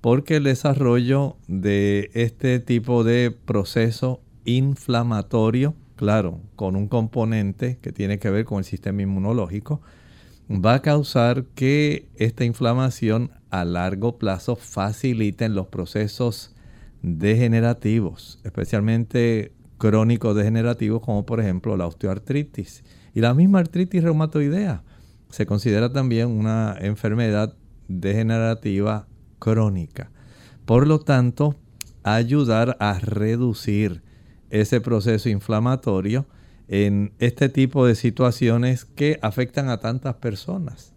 [0.00, 8.18] porque el desarrollo de este tipo de proceso inflamatorio, claro, con un componente que tiene
[8.18, 9.80] que ver con el sistema inmunológico,
[10.50, 16.56] va a causar que esta inflamación a largo plazo facilite los procesos
[17.02, 24.82] degenerativos, especialmente crónicos degenerativos como por ejemplo la osteoartritis y la misma artritis reumatoidea.
[25.30, 27.56] se considera también una enfermedad
[27.88, 29.08] degenerativa
[29.38, 30.10] crónica.
[30.64, 31.56] Por lo tanto,
[32.04, 34.02] ayudar a reducir
[34.50, 36.26] ese proceso inflamatorio
[36.68, 40.94] en este tipo de situaciones que afectan a tantas personas.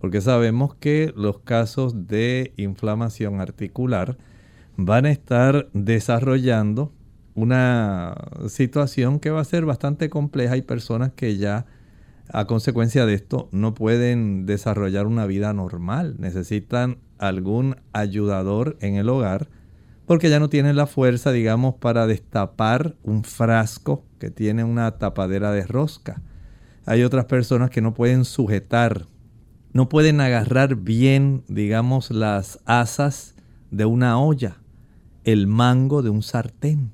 [0.00, 4.18] Porque sabemos que los casos de inflamación articular
[4.76, 6.92] van a estar desarrollando
[7.34, 8.14] una
[8.48, 10.54] situación que va a ser bastante compleja.
[10.54, 11.66] Hay personas que ya
[12.28, 16.16] a consecuencia de esto no pueden desarrollar una vida normal.
[16.18, 19.48] Necesitan algún ayudador en el hogar
[20.06, 25.52] porque ya no tienen la fuerza, digamos, para destapar un frasco que tiene una tapadera
[25.52, 26.22] de rosca.
[26.84, 29.06] Hay otras personas que no pueden sujetar,
[29.72, 33.36] no pueden agarrar bien, digamos, las asas
[33.70, 34.58] de una olla,
[35.24, 36.90] el mango de un sartén.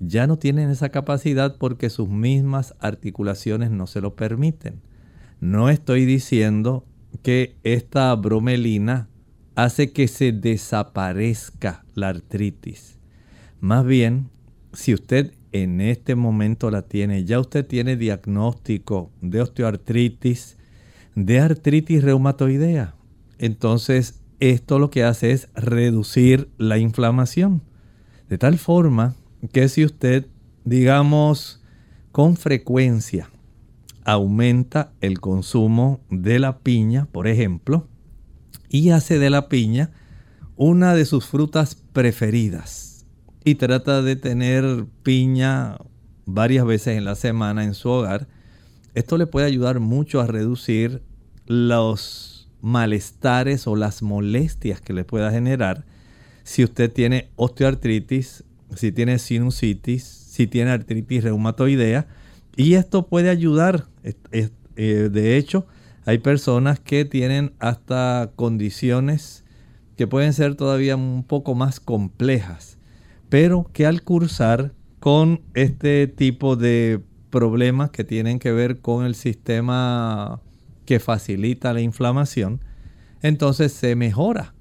[0.00, 4.80] Ya no tienen esa capacidad porque sus mismas articulaciones no se lo permiten.
[5.40, 6.84] No estoy diciendo
[7.22, 9.08] que esta bromelina
[9.54, 12.98] hace que se desaparezca la artritis.
[13.60, 14.30] Más bien,
[14.72, 20.58] si usted en este momento la tiene, ya usted tiene diagnóstico de osteoartritis,
[21.14, 22.94] de artritis reumatoidea.
[23.38, 27.62] Entonces, esto lo que hace es reducir la inflamación.
[28.28, 29.16] De tal forma
[29.52, 30.26] que si usted,
[30.64, 31.62] digamos,
[32.12, 33.30] con frecuencia
[34.04, 37.88] aumenta el consumo de la piña, por ejemplo,
[38.68, 39.90] y hace de la piña
[40.56, 43.06] una de sus frutas preferidas
[43.44, 45.78] y trata de tener piña
[46.26, 48.28] varias veces en la semana en su hogar,
[48.94, 51.02] esto le puede ayudar mucho a reducir
[51.46, 55.84] los malestares o las molestias que le pueda generar
[56.48, 58.42] si usted tiene osteoartritis,
[58.74, 62.06] si tiene sinusitis, si tiene artritis reumatoidea.
[62.56, 65.66] Y esto puede ayudar, eh, de hecho,
[66.04, 69.44] hay personas que tienen hasta condiciones
[69.96, 72.78] que pueden ser todavía un poco más complejas,
[73.28, 77.00] pero que al cursar con este tipo de
[77.30, 80.40] problemas que tienen que ver con el sistema
[80.86, 82.62] que facilita la inflamación,
[83.22, 84.54] entonces se mejora.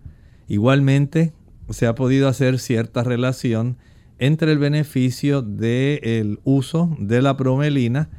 [0.47, 1.33] Igualmente
[1.69, 3.77] se ha podido hacer cierta relación
[4.19, 8.09] entre el beneficio del uso de la bromelina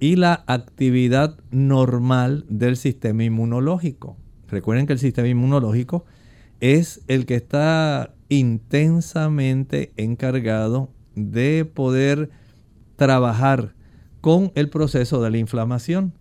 [0.00, 4.16] y la actividad normal del sistema inmunológico.
[4.48, 6.04] Recuerden que el sistema inmunológico
[6.60, 12.30] es el que está intensamente encargado de poder
[12.96, 13.74] trabajar
[14.20, 16.14] con el proceso de la inflamación.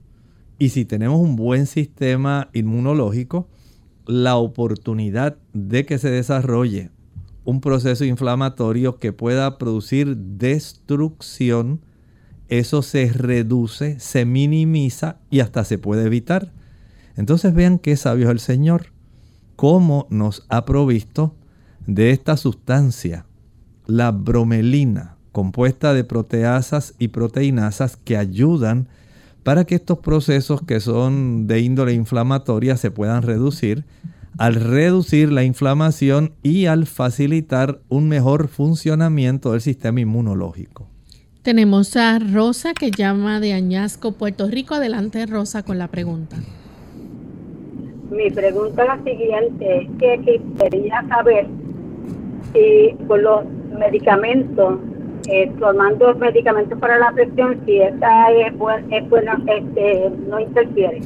[0.60, 3.48] Y si tenemos un buen sistema inmunológico,
[4.06, 6.92] la oportunidad de que se desarrolle
[7.46, 11.82] un proceso inflamatorio que pueda producir destrucción
[12.50, 16.52] eso se reduce, se minimiza y hasta se puede evitar.
[17.16, 18.88] Entonces vean qué sabio es el Señor,
[19.56, 21.36] cómo nos ha provisto
[21.88, 23.26] de esta sustancia,
[23.86, 28.88] la bromelina, compuesta de proteasas y proteinasas que ayudan
[29.44, 33.84] para que estos procesos que son de índole inflamatoria se puedan reducir,
[34.38, 40.88] al reducir la inflamación y al facilitar un mejor funcionamiento del sistema inmunológico.
[41.44, 44.76] Tenemos a Rosa que llama de Añasco, Puerto Rico.
[44.76, 46.38] Adelante, Rosa, con la pregunta.
[48.10, 51.48] Mi pregunta es la siguiente, que quería saber
[52.54, 53.44] si con los
[53.78, 54.80] medicamentos,
[55.28, 61.02] eh, tomando medicamentos para la presión, si esta es, buena, este, no interfiere.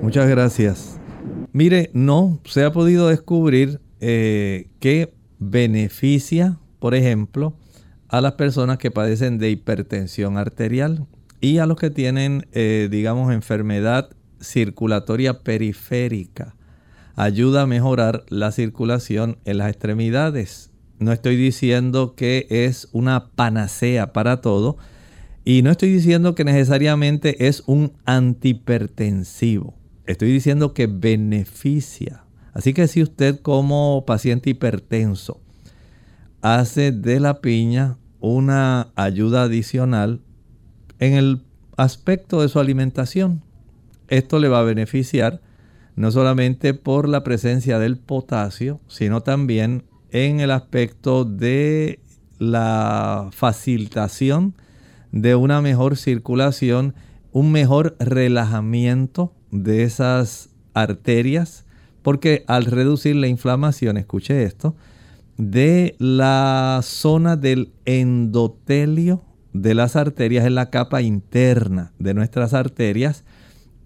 [0.00, 1.01] Muchas gracias.
[1.52, 7.54] Mire, no se ha podido descubrir eh, que beneficia, por ejemplo,
[8.08, 11.06] a las personas que padecen de hipertensión arterial
[11.40, 16.56] y a los que tienen, eh, digamos, enfermedad circulatoria periférica.
[17.16, 20.70] Ayuda a mejorar la circulación en las extremidades.
[20.98, 24.78] No estoy diciendo que es una panacea para todo
[25.44, 29.81] y no estoy diciendo que necesariamente es un antihipertensivo.
[30.12, 32.24] Estoy diciendo que beneficia.
[32.52, 35.40] Así que si usted como paciente hipertenso
[36.42, 40.20] hace de la piña una ayuda adicional
[40.98, 41.42] en el
[41.78, 43.42] aspecto de su alimentación.
[44.08, 45.40] Esto le va a beneficiar
[45.96, 52.00] no solamente por la presencia del potasio, sino también en el aspecto de
[52.38, 54.54] la facilitación
[55.10, 56.94] de una mejor circulación,
[57.32, 61.64] un mejor relajamiento de esas arterias,
[62.02, 64.74] porque al reducir la inflamación, escuche esto,
[65.38, 69.22] de la zona del endotelio
[69.52, 73.24] de las arterias en la capa interna de nuestras arterias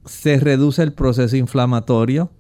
[0.07, 2.31] se reduce el proceso inflamatorio.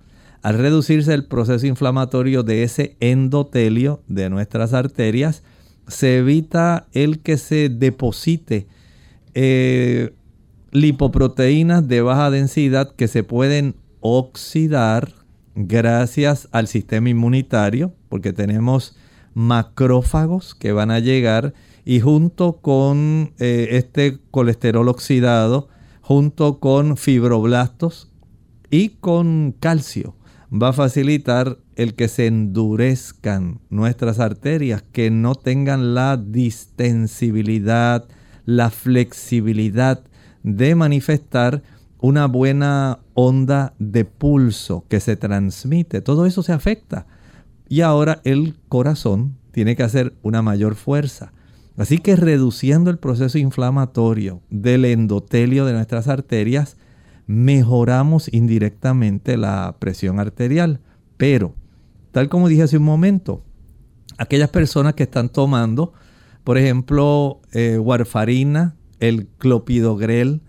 [0.42, 5.42] Al reducirse el proceso inflamatorio de ese endotelio de nuestras arterias,
[5.88, 8.68] se evita el que se deposite
[9.34, 10.14] eh,
[10.72, 15.12] lipoproteínas de baja densidad que se pueden oxidar
[15.54, 18.96] gracias al sistema inmunitario, porque tenemos
[19.34, 21.54] macrófagos que van a llegar
[21.84, 25.68] y junto con eh, este colesterol oxidado,
[26.00, 28.10] junto con fibroblastos
[28.70, 30.16] y con calcio,
[30.52, 38.08] va a facilitar el que se endurezcan nuestras arterias, que no tengan la distensibilidad,
[38.44, 40.04] la flexibilidad
[40.46, 41.62] de manifestar
[41.98, 46.00] una buena onda de pulso que se transmite.
[46.00, 47.06] Todo eso se afecta.
[47.68, 51.32] Y ahora el corazón tiene que hacer una mayor fuerza.
[51.76, 56.76] Así que reduciendo el proceso inflamatorio del endotelio de nuestras arterias,
[57.26, 60.78] mejoramos indirectamente la presión arterial.
[61.16, 61.54] Pero,
[62.12, 63.42] tal como dije hace un momento,
[64.16, 65.92] aquellas personas que están tomando,
[66.44, 70.40] por ejemplo, eh, warfarina, el clopidogrel,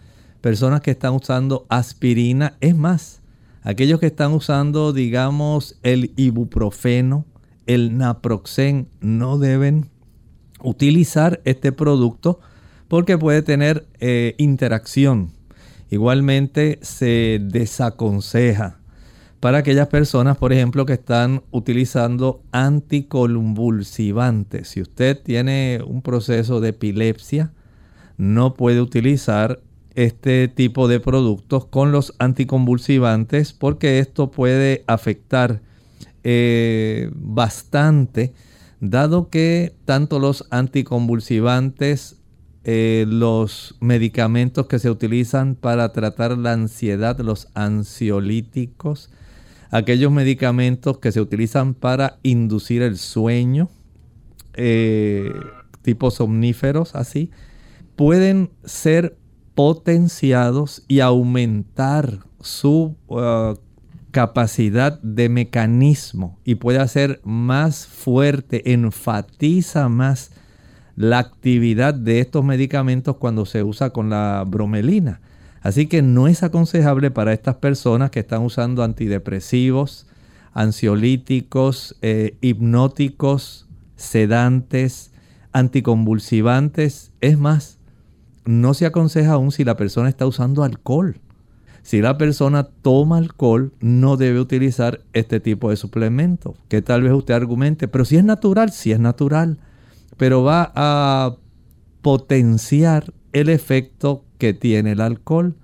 [0.41, 3.21] personas que están usando aspirina, es más,
[3.63, 7.25] aquellos que están usando, digamos, el ibuprofeno,
[7.65, 9.89] el naproxen, no deben
[10.61, 12.39] utilizar este producto
[12.87, 15.31] porque puede tener eh, interacción
[15.89, 18.81] Igualmente se desaconseja
[19.39, 24.67] para aquellas personas, por ejemplo, que están utilizando anticonvulsivantes.
[24.69, 27.51] Si usted tiene un proceso de epilepsia,
[28.17, 29.61] no puede utilizar
[29.95, 35.61] este tipo de productos con los anticonvulsivantes porque esto puede afectar
[36.23, 38.33] eh, bastante,
[38.79, 42.17] dado que tanto los anticonvulsivantes
[42.69, 49.09] eh, los medicamentos que se utilizan para tratar la ansiedad, los ansiolíticos,
[49.71, 53.69] aquellos medicamentos que se utilizan para inducir el sueño,
[54.55, 55.31] eh,
[55.81, 57.31] tipos somníferos así,
[57.97, 59.17] pueden ser
[59.55, 63.55] potenciados y aumentar su uh,
[64.11, 70.31] capacidad de mecanismo y puede hacer más fuerte, enfatiza más
[70.95, 75.19] la actividad de estos medicamentos cuando se usa con la bromelina.
[75.61, 80.05] Así que no es aconsejable para estas personas que están usando antidepresivos,
[80.53, 85.11] ansiolíticos, eh, hipnóticos, sedantes,
[85.51, 87.11] anticonvulsivantes.
[87.21, 87.76] Es más,
[88.47, 91.19] no se aconseja aún si la persona está usando alcohol.
[91.83, 96.55] Si la persona toma alcohol, no debe utilizar este tipo de suplemento.
[96.67, 99.57] Que tal vez usted argumente, pero si es natural, si es natural
[100.17, 101.35] pero va a
[102.01, 105.55] potenciar el efecto que tiene el alcohol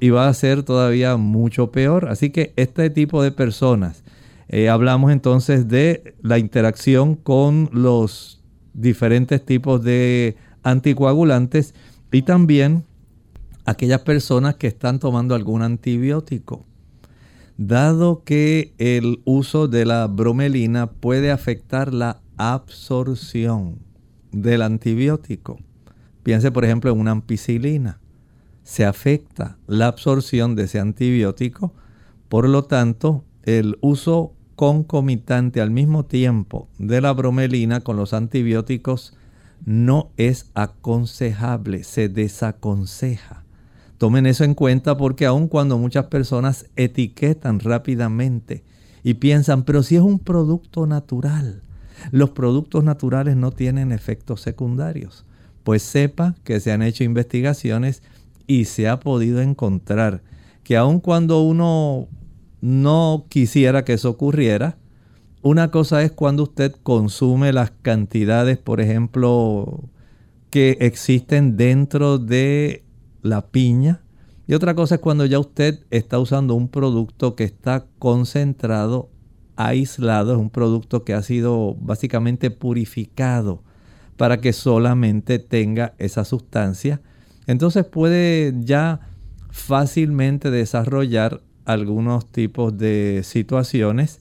[0.00, 2.08] y va a ser todavía mucho peor.
[2.08, 4.02] Así que este tipo de personas,
[4.48, 8.40] eh, hablamos entonces de la interacción con los
[8.74, 11.74] diferentes tipos de anticoagulantes
[12.12, 12.84] y también
[13.64, 16.66] aquellas personas que están tomando algún antibiótico.
[17.56, 23.78] Dado que el uso de la bromelina puede afectar la absorción
[24.30, 25.58] del antibiótico.
[26.22, 28.00] Piense por ejemplo en una ampicilina.
[28.62, 31.74] Se afecta la absorción de ese antibiótico,
[32.28, 39.14] por lo tanto el uso concomitante al mismo tiempo de la bromelina con los antibióticos
[39.64, 43.44] no es aconsejable, se desaconseja.
[43.98, 48.64] Tomen eso en cuenta porque aun cuando muchas personas etiquetan rápidamente
[49.04, 51.62] y piensan, pero si es un producto natural,
[52.10, 55.24] los productos naturales no tienen efectos secundarios.
[55.62, 58.02] Pues sepa que se han hecho investigaciones
[58.48, 60.22] y se ha podido encontrar
[60.64, 62.08] que aun cuando uno
[62.60, 64.76] no quisiera que eso ocurriera,
[65.42, 69.88] una cosa es cuando usted consume las cantidades, por ejemplo,
[70.50, 72.84] que existen dentro de
[73.22, 74.02] la piña.
[74.46, 79.10] Y otra cosa es cuando ya usted está usando un producto que está concentrado
[79.56, 83.62] aislado, es un producto que ha sido básicamente purificado
[84.16, 87.00] para que solamente tenga esa sustancia.
[87.46, 89.00] Entonces puede ya
[89.50, 94.20] fácilmente desarrollar algunos tipos de situaciones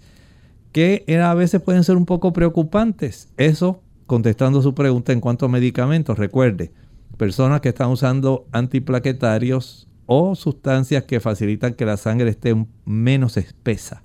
[0.72, 3.30] que a veces pueden ser un poco preocupantes.
[3.38, 6.18] Eso contestando su pregunta en cuanto a medicamentos.
[6.18, 6.72] Recuerde,
[7.18, 12.54] personas que están usando antiplaquetarios o sustancias que facilitan que la sangre esté
[12.86, 14.04] menos espesa.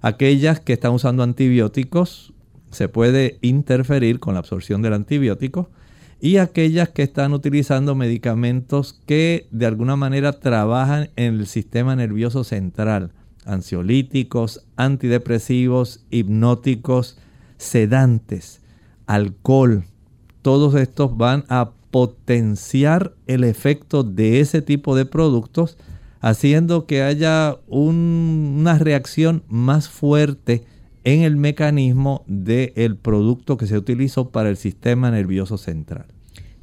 [0.00, 2.32] Aquellas que están usando antibióticos,
[2.70, 5.70] se puede interferir con la absorción del antibiótico.
[6.24, 12.44] y aquellas que están utilizando medicamentos que de alguna manera trabajan en el sistema nervioso
[12.44, 13.10] central,
[13.44, 17.18] ansiolíticos, antidepresivos, hipnóticos,
[17.56, 18.60] sedantes,
[19.06, 19.84] alcohol,
[20.42, 25.76] todos estos van a potenciar el efecto de ese tipo de productos,
[26.20, 30.64] haciendo que haya una reacción más fuerte
[31.04, 36.06] en el mecanismo del producto que se utilizó para el sistema nervioso central.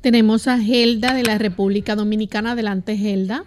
[0.02, 2.54] Tenemos a Gelda de la República Dominicana.
[2.54, 3.44] Adelante, Gelda.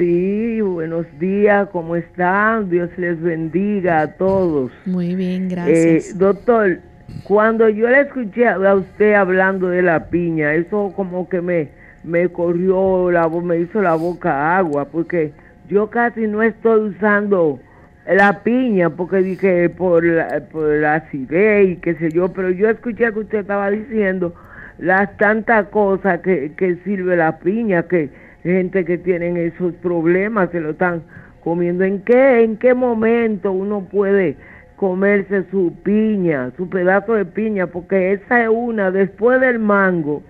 [0.00, 2.70] Sí, buenos días, ¿cómo están?
[2.70, 4.72] Dios les bendiga a todos.
[4.86, 5.76] Muy bien, gracias.
[5.76, 6.78] Eh, doctor,
[7.24, 11.68] cuando yo le escuché a usted hablando de la piña, eso como que me,
[12.02, 15.32] me corrió, la, me hizo la boca agua, porque
[15.68, 17.60] yo casi no estoy usando
[18.08, 22.70] la piña, porque dije por la, por la acidez y qué sé yo, pero yo
[22.70, 24.34] escuché que usted estaba diciendo
[24.78, 30.60] las tantas cosas que, que sirve la piña, que gente que tienen esos problemas se
[30.60, 31.02] lo están
[31.42, 31.84] comiendo.
[31.84, 34.36] ¿En qué, en qué momento uno puede
[34.76, 37.66] comerse su piña, su pedazo de piña?
[37.66, 40.22] Porque esa es una, después del mango,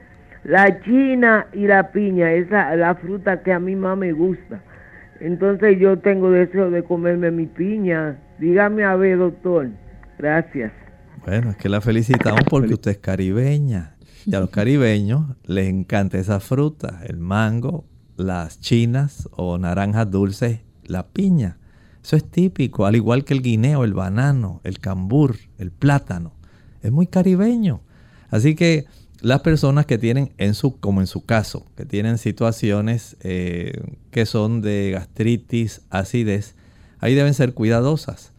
[0.45, 4.63] la china y la piña, esa la fruta que a mí más me gusta.
[5.21, 8.19] Entonces yo tengo deseo de comerme mi piña.
[8.39, 9.69] Dígame a ver, doctor.
[10.19, 10.73] Gracias.
[11.27, 13.97] Bueno, es que la felicitamos porque usted es caribeña.
[14.25, 17.85] Y a los caribeños les encanta esa fruta, el mango,
[18.21, 21.59] las chinas o naranjas dulces, la piña.
[22.03, 26.33] Eso es típico, al igual que el guineo, el banano, el cambur, el plátano.
[26.83, 27.83] Es muy caribeño.
[28.31, 28.87] Así que
[29.21, 33.73] las personas que tienen, en su, como en su caso, que tienen situaciones eh,
[34.11, 36.55] que son de gastritis, acidez,
[37.01, 38.33] ahí deben ser cuidadosas.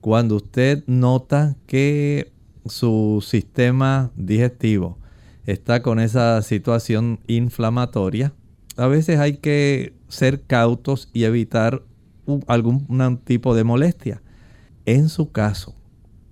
[0.00, 2.32] Cuando usted nota que
[2.66, 4.98] su sistema digestivo
[5.44, 8.32] está con esa situación inflamatoria,
[8.76, 11.82] a veces hay que ser cautos y evitar
[12.46, 14.22] algún tipo de molestia.
[14.86, 15.74] En su caso,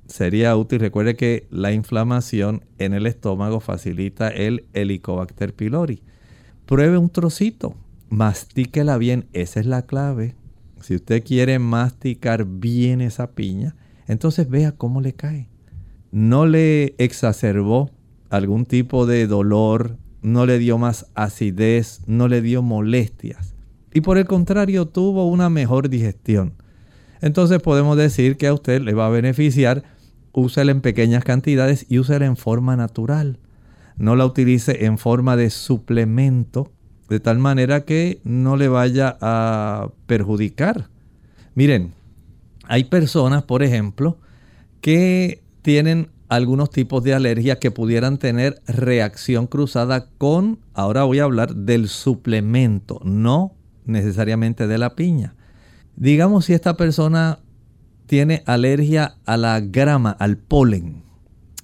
[0.07, 6.03] sería útil, recuerde que la inflamación en el estómago facilita el Helicobacter pylori.
[6.67, 7.75] Pruebe un trocito,
[8.09, 10.35] mastíquela bien, esa es la clave.
[10.81, 13.77] Si usted quiere masticar bien esa piña,
[14.07, 15.49] entonces vea cómo le cae.
[16.11, 17.91] No le exacerbó
[18.31, 23.55] algún tipo de dolor, no le dio más acidez, no le dio molestias.
[23.93, 26.55] Y por el contrario, tuvo una mejor digestión.
[27.21, 29.83] Entonces podemos decir que a usted le va a beneficiar,
[30.33, 33.39] úsela en pequeñas cantidades y úsela en forma natural.
[33.97, 36.73] No la utilice en forma de suplemento,
[37.09, 40.89] de tal manera que no le vaya a perjudicar.
[41.55, 41.93] Miren,
[42.69, 44.19] hay personas, por ejemplo,
[44.81, 51.25] que tienen algunos tipos de alergia que pudieran tener reacción cruzada con, ahora voy a
[51.25, 55.35] hablar del suplemento, no necesariamente de la piña.
[55.97, 57.41] Digamos si esta persona
[58.07, 61.03] tiene alergia a la grama, al polen.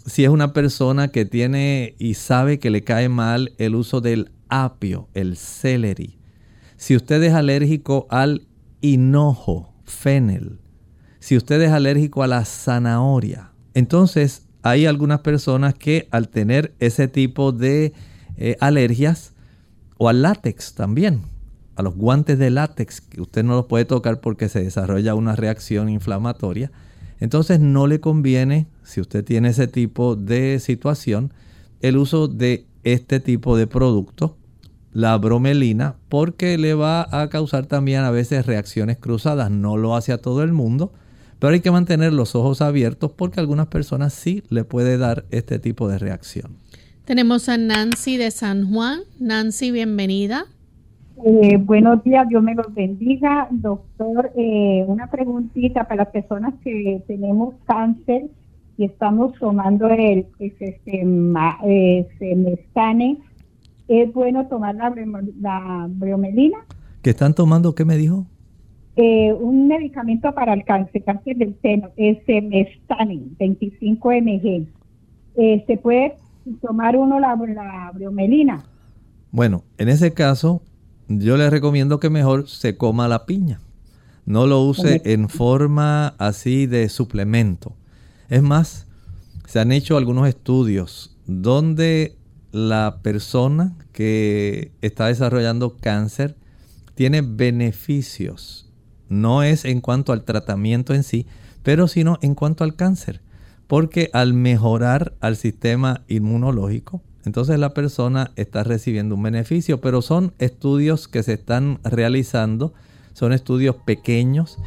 [0.05, 4.33] Si es una persona que tiene y sabe que le cae mal el uso del
[4.49, 6.19] apio, el celery.
[6.77, 8.49] Si usted es alérgico al
[8.81, 10.59] hinojo, fennel.
[11.21, 13.53] Si usted es alérgico a la zanahoria.
[13.75, 17.93] Entonces hay algunas personas que al tener ese tipo de
[18.37, 19.33] eh, alergias
[19.99, 21.23] o al látex también,
[21.77, 25.37] a los guantes de látex, que usted no los puede tocar porque se desarrolla una
[25.37, 26.71] reacción inflamatoria,
[27.21, 31.33] entonces no le conviene, si usted tiene ese tipo de situación,
[31.81, 34.37] el uso de este tipo de producto,
[34.93, 39.51] la bromelina, porque le va a causar también a veces reacciones cruzadas.
[39.51, 40.93] No lo hace a todo el mundo,
[41.39, 45.25] pero hay que mantener los ojos abiertos porque a algunas personas sí le puede dar
[45.31, 46.57] este tipo de reacción.
[47.05, 49.01] Tenemos a Nancy de San Juan.
[49.21, 50.47] Nancy, bienvenida.
[51.25, 53.49] Eh, buenos días, Dios me los bendiga.
[53.51, 58.27] Doctor, eh, una preguntita para las personas que tenemos cáncer
[58.77, 61.07] y estamos tomando el, pues, este,
[62.19, 63.19] semestane.
[63.89, 64.93] ¿Es bueno tomar la,
[65.41, 66.59] la bromelina?
[67.03, 68.27] ¿Que están tomando qué me dijo?
[68.97, 74.67] Eh, un medicamento para el cáncer, cáncer del seno, es Mestanin, 25 mg.
[75.37, 76.17] Eh, ¿Se puede
[76.63, 78.65] tomar uno la, la briomelina?
[79.31, 80.63] Bueno, en ese caso,
[81.09, 83.61] yo le recomiendo que mejor se coma la piña.
[84.25, 87.75] No lo use en forma así de suplemento.
[88.31, 88.89] Es más,
[89.47, 92.17] se han hecho algunos estudios donde
[92.51, 96.35] la persona que está desarrollando cáncer
[96.95, 98.66] tiene beneficios
[99.09, 101.27] no es en cuanto al tratamiento en sí,
[101.63, 103.21] pero sino en cuanto al cáncer.
[103.67, 110.33] Porque al mejorar al sistema inmunológico, entonces la persona está recibiendo un beneficio, pero son
[110.39, 112.73] estudios que se están realizando,
[113.15, 114.59] son estudios pequeños,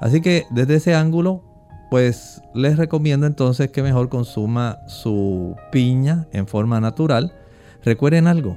[0.00, 1.42] así que desde ese ángulo,
[1.90, 7.34] pues les recomiendo entonces que mejor consuma su piña en forma natural.
[7.84, 8.56] Recuerden algo,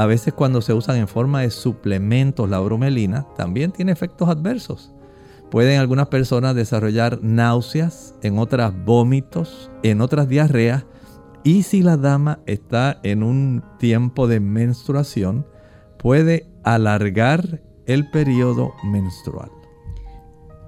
[0.00, 4.94] a veces cuando se usan en forma de suplementos la bromelina, también tiene efectos adversos.
[5.50, 10.86] Pueden algunas personas desarrollar náuseas, en otras vómitos, en otras diarreas.
[11.44, 15.46] Y si la dama está en un tiempo de menstruación,
[15.98, 19.50] puede alargar el periodo menstrual.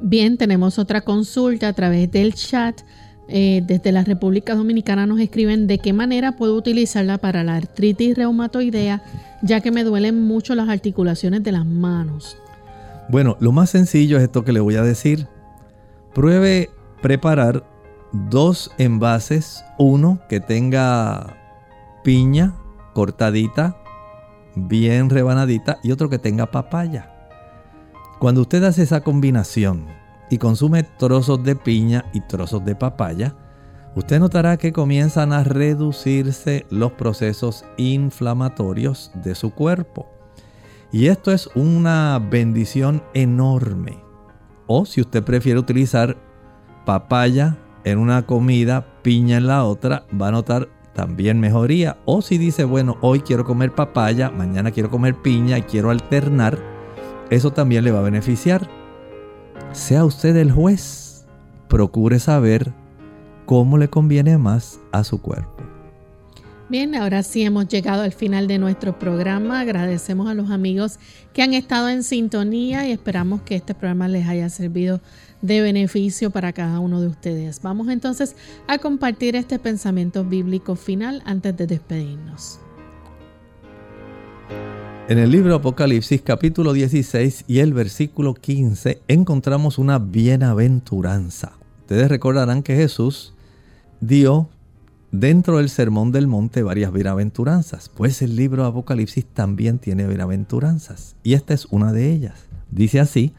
[0.02, 2.82] Bien, tenemos otra consulta a través del chat.
[3.28, 8.16] Eh, desde la República Dominicana nos escriben de qué manera puedo utilizarla para la artritis
[8.16, 9.02] reumatoidea,
[9.42, 12.36] ya que me duelen mucho las articulaciones de las manos.
[13.08, 15.28] Bueno, lo más sencillo es esto que le voy a decir.
[16.14, 16.70] Pruebe
[17.00, 17.64] preparar
[18.12, 21.36] dos envases, uno que tenga
[22.04, 22.54] piña
[22.92, 23.76] cortadita,
[24.54, 27.10] bien rebanadita, y otro que tenga papaya.
[28.18, 29.86] Cuando usted hace esa combinación
[30.30, 33.34] y consume trozos de piña y trozos de papaya,
[33.94, 40.08] usted notará que comienzan a reducirse los procesos inflamatorios de su cuerpo.
[40.90, 44.02] Y esto es una bendición enorme.
[44.66, 46.16] O si usted prefiere utilizar
[46.84, 51.98] papaya en una comida, piña en la otra, va a notar también mejoría.
[52.04, 56.58] O si dice, bueno, hoy quiero comer papaya, mañana quiero comer piña y quiero alternar,
[57.30, 58.68] eso también le va a beneficiar.
[59.70, 61.24] Sea usted el juez,
[61.68, 62.72] procure saber
[63.46, 65.62] cómo le conviene más a su cuerpo.
[66.68, 69.60] Bien, ahora sí hemos llegado al final de nuestro programa.
[69.60, 70.98] Agradecemos a los amigos
[71.34, 75.00] que han estado en sintonía y esperamos que este programa les haya servido
[75.42, 77.60] de beneficio para cada uno de ustedes.
[77.60, 78.36] Vamos entonces
[78.68, 82.58] a compartir este pensamiento bíblico final antes de despedirnos.
[85.08, 91.52] En el libro Apocalipsis capítulo 16 y el versículo 15 encontramos una bienaventuranza.
[91.80, 93.34] Ustedes recordarán que Jesús
[94.00, 94.48] dio
[95.10, 101.34] dentro del Sermón del Monte varias bienaventuranzas, pues el libro Apocalipsis también tiene bienaventuranzas, y
[101.34, 102.46] esta es una de ellas.
[102.70, 103.34] Dice así,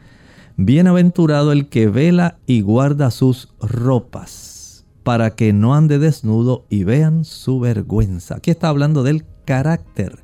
[0.56, 7.24] Bienaventurado el que vela y guarda sus ropas, para que no ande desnudo y vean
[7.24, 8.36] su vergüenza.
[8.36, 10.23] Aquí está hablando del carácter,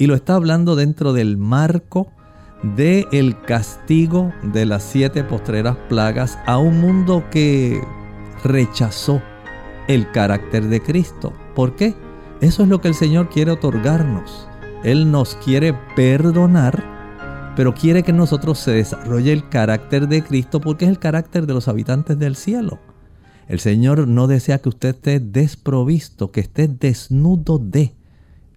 [0.00, 2.10] y lo está hablando dentro del marco
[2.62, 7.82] del el castigo de las siete postreras plagas a un mundo que
[8.42, 9.20] rechazó
[9.88, 11.34] el carácter de Cristo.
[11.54, 11.94] ¿Por qué?
[12.40, 14.48] Eso es lo que el Señor quiere otorgarnos.
[14.84, 16.82] Él nos quiere perdonar,
[17.54, 21.52] pero quiere que nosotros se desarrolle el carácter de Cristo porque es el carácter de
[21.52, 22.78] los habitantes del cielo.
[23.48, 27.99] El Señor no desea que usted esté desprovisto, que esté desnudo de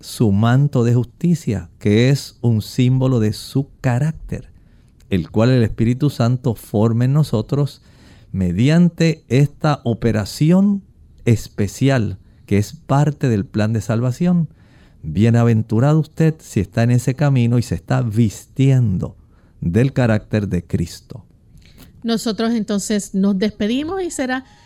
[0.04, 4.52] su manto de justicia, que es un símbolo de su carácter,
[5.10, 7.82] el cual el Espíritu Santo forma en nosotros
[8.34, 10.84] mediante esta operación
[11.24, 14.50] especial que es parte del plan de salvación.
[15.04, 19.16] Bienaventurado usted si está en ese camino y se está vistiendo
[19.62, 21.26] del carácter de Cristo.
[22.04, 24.44] Nosotros entonces nos despedimos y será